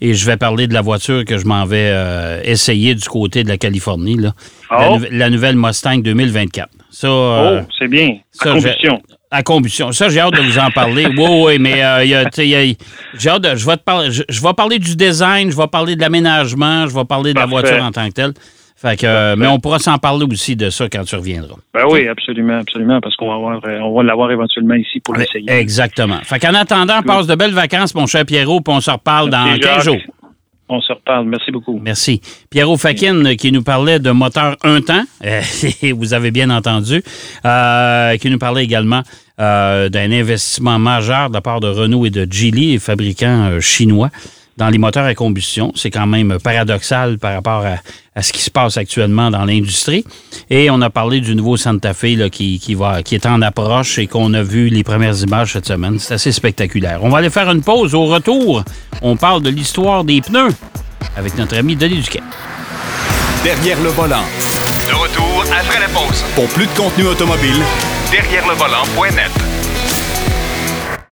et 0.00 0.14
je 0.14 0.26
vais 0.26 0.36
parler 0.36 0.66
de 0.66 0.74
la 0.74 0.82
voiture 0.82 1.24
que 1.24 1.38
je 1.38 1.46
m'en 1.46 1.64
vais 1.64 1.90
euh, 1.92 2.40
essayer 2.44 2.94
du 2.94 3.08
côté 3.08 3.44
de 3.44 3.48
la 3.48 3.58
Californie, 3.58 4.16
là. 4.16 4.32
Oh. 4.70 4.98
La, 5.10 5.30
nouvelle 5.30 5.56
Mustang 5.56 5.98
2024. 5.98 6.68
Ça, 6.90 7.06
euh, 7.06 7.60
oh, 7.60 7.66
c'est 7.78 7.88
bien. 7.88 8.18
À 8.40 8.44
combustion. 8.44 9.02
À 9.30 9.42
combustion. 9.42 9.92
Ça, 9.92 10.08
j'ai 10.08 10.20
hâte 10.20 10.34
de 10.34 10.42
vous 10.42 10.58
en 10.58 10.70
parler. 10.70 11.06
Oui, 11.06 11.26
oui, 11.44 11.58
mais 11.58 11.74
j'ai 12.06 12.14
hâte 12.14 13.42
de, 13.42 13.56
je, 13.56 13.66
vais 13.66 13.76
te 13.76 13.82
parler, 13.82 14.10
je, 14.10 14.42
vais 14.42 14.54
parler 14.54 14.78
du 14.78 14.96
design, 14.96 15.50
je 15.50 15.56
vais 15.56 15.66
parler 15.66 15.96
de 15.96 16.00
l'aménagement, 16.00 16.86
je 16.86 16.94
vais 16.94 17.04
parler 17.04 17.32
de 17.32 17.38
la 17.38 17.46
voiture 17.46 17.82
en 17.82 17.90
tant 17.90 18.08
que 18.08 18.14
telle. 18.14 18.34
Fait 18.76 19.00
que, 19.00 19.34
mais 19.36 19.46
on 19.46 19.58
pourra 19.58 19.78
s'en 19.78 19.96
parler 19.96 20.26
aussi 20.30 20.54
de 20.54 20.68
ça 20.68 20.86
quand 20.90 21.02
tu 21.04 21.16
reviendras. 21.16 21.56
Ben 21.72 21.84
oui, 21.90 22.06
absolument, 22.08 22.58
absolument, 22.58 23.00
parce 23.00 23.16
qu'on 23.16 23.28
va 23.28 23.34
avoir, 23.36 23.60
euh, 23.64 23.78
on 23.80 23.96
va 23.96 24.02
l'avoir 24.02 24.30
éventuellement 24.30 24.74
ici 24.74 25.00
pour 25.00 25.14
l'essayer. 25.14 25.50
Exactement. 25.50 26.18
Fait 26.24 26.38
qu'en 26.38 26.52
attendant, 26.52 27.00
passe 27.00 27.26
de 27.26 27.34
belles 27.34 27.54
vacances, 27.54 27.94
mon 27.94 28.06
cher 28.06 28.26
Pierrot, 28.26 28.60
puis 28.60 28.74
on 28.74 28.80
se 28.82 28.90
reparle 28.90 29.30
dans 29.30 29.58
15 29.58 29.84
jours. 29.84 29.96
On 30.68 30.80
se 30.82 30.92
reparle. 30.92 31.26
Merci 31.26 31.52
beaucoup. 31.52 31.80
Merci. 31.82 32.20
Pierrot 32.50 32.76
Fakin 32.76 33.36
qui 33.36 33.50
nous 33.50 33.62
parlait 33.62 33.98
de 33.98 34.10
moteur 34.10 34.56
un 34.62 34.82
temps, 34.82 35.04
vous 35.94 36.12
avez 36.12 36.30
bien 36.30 36.50
entendu, 36.50 37.02
euh, 37.46 38.16
qui 38.18 38.28
nous 38.28 38.38
parlait 38.38 38.64
également 38.64 39.02
euh, 39.40 39.88
d'un 39.88 40.12
investissement 40.12 40.78
majeur 40.78 41.30
de 41.30 41.34
la 41.34 41.40
part 41.40 41.60
de 41.60 41.68
Renault 41.68 42.04
et 42.04 42.10
de 42.10 42.30
Geely, 42.30 42.78
fabricants 42.78 43.58
chinois 43.60 44.10
dans 44.56 44.68
les 44.68 44.78
moteurs 44.78 45.04
à 45.04 45.14
combustion. 45.14 45.72
C'est 45.74 45.90
quand 45.90 46.06
même 46.06 46.38
paradoxal 46.42 47.18
par 47.18 47.34
rapport 47.34 47.64
à, 47.64 48.22
ce 48.22 48.32
qui 48.32 48.40
se 48.40 48.50
passe 48.50 48.76
actuellement 48.76 49.30
dans 49.30 49.44
l'industrie. 49.44 50.04
Et 50.48 50.70
on 50.70 50.80
a 50.80 50.90
parlé 50.90 51.20
du 51.20 51.34
nouveau 51.34 51.56
Santa 51.56 51.92
Fe 51.92 52.16
là, 52.16 52.30
qui, 52.30 52.58
qui, 52.58 52.74
va, 52.74 53.02
qui 53.02 53.14
est 53.14 53.26
en 53.26 53.42
approche 53.42 53.98
et 53.98 54.06
qu'on 54.06 54.32
a 54.34 54.42
vu 54.42 54.68
les 54.68 54.82
premières 54.82 55.20
images 55.20 55.52
cette 55.52 55.66
semaine. 55.66 55.98
C'est 55.98 56.14
assez 56.14 56.32
spectaculaire. 56.32 57.00
On 57.02 57.10
va 57.10 57.18
aller 57.18 57.30
faire 57.30 57.50
une 57.50 57.62
pause. 57.62 57.94
Au 57.94 58.06
retour, 58.06 58.64
on 59.02 59.16
parle 59.16 59.42
de 59.42 59.50
l'histoire 59.50 60.04
des 60.04 60.20
pneus 60.20 60.54
avec 61.16 61.36
notre 61.36 61.56
ami 61.56 61.76
Denis 61.76 62.00
Duquet. 62.00 62.22
Derrière 63.44 63.80
le 63.82 63.90
volant. 63.90 64.24
De 64.88 64.94
retour 64.94 65.44
après 65.58 65.80
la 65.80 65.88
pause. 65.88 66.24
Pour 66.34 66.46
plus 66.48 66.66
de 66.66 66.72
contenu 66.72 67.06
automobile, 67.06 67.62
derrière 68.10 68.46
le 68.46 68.54
volant.net. 68.54 69.65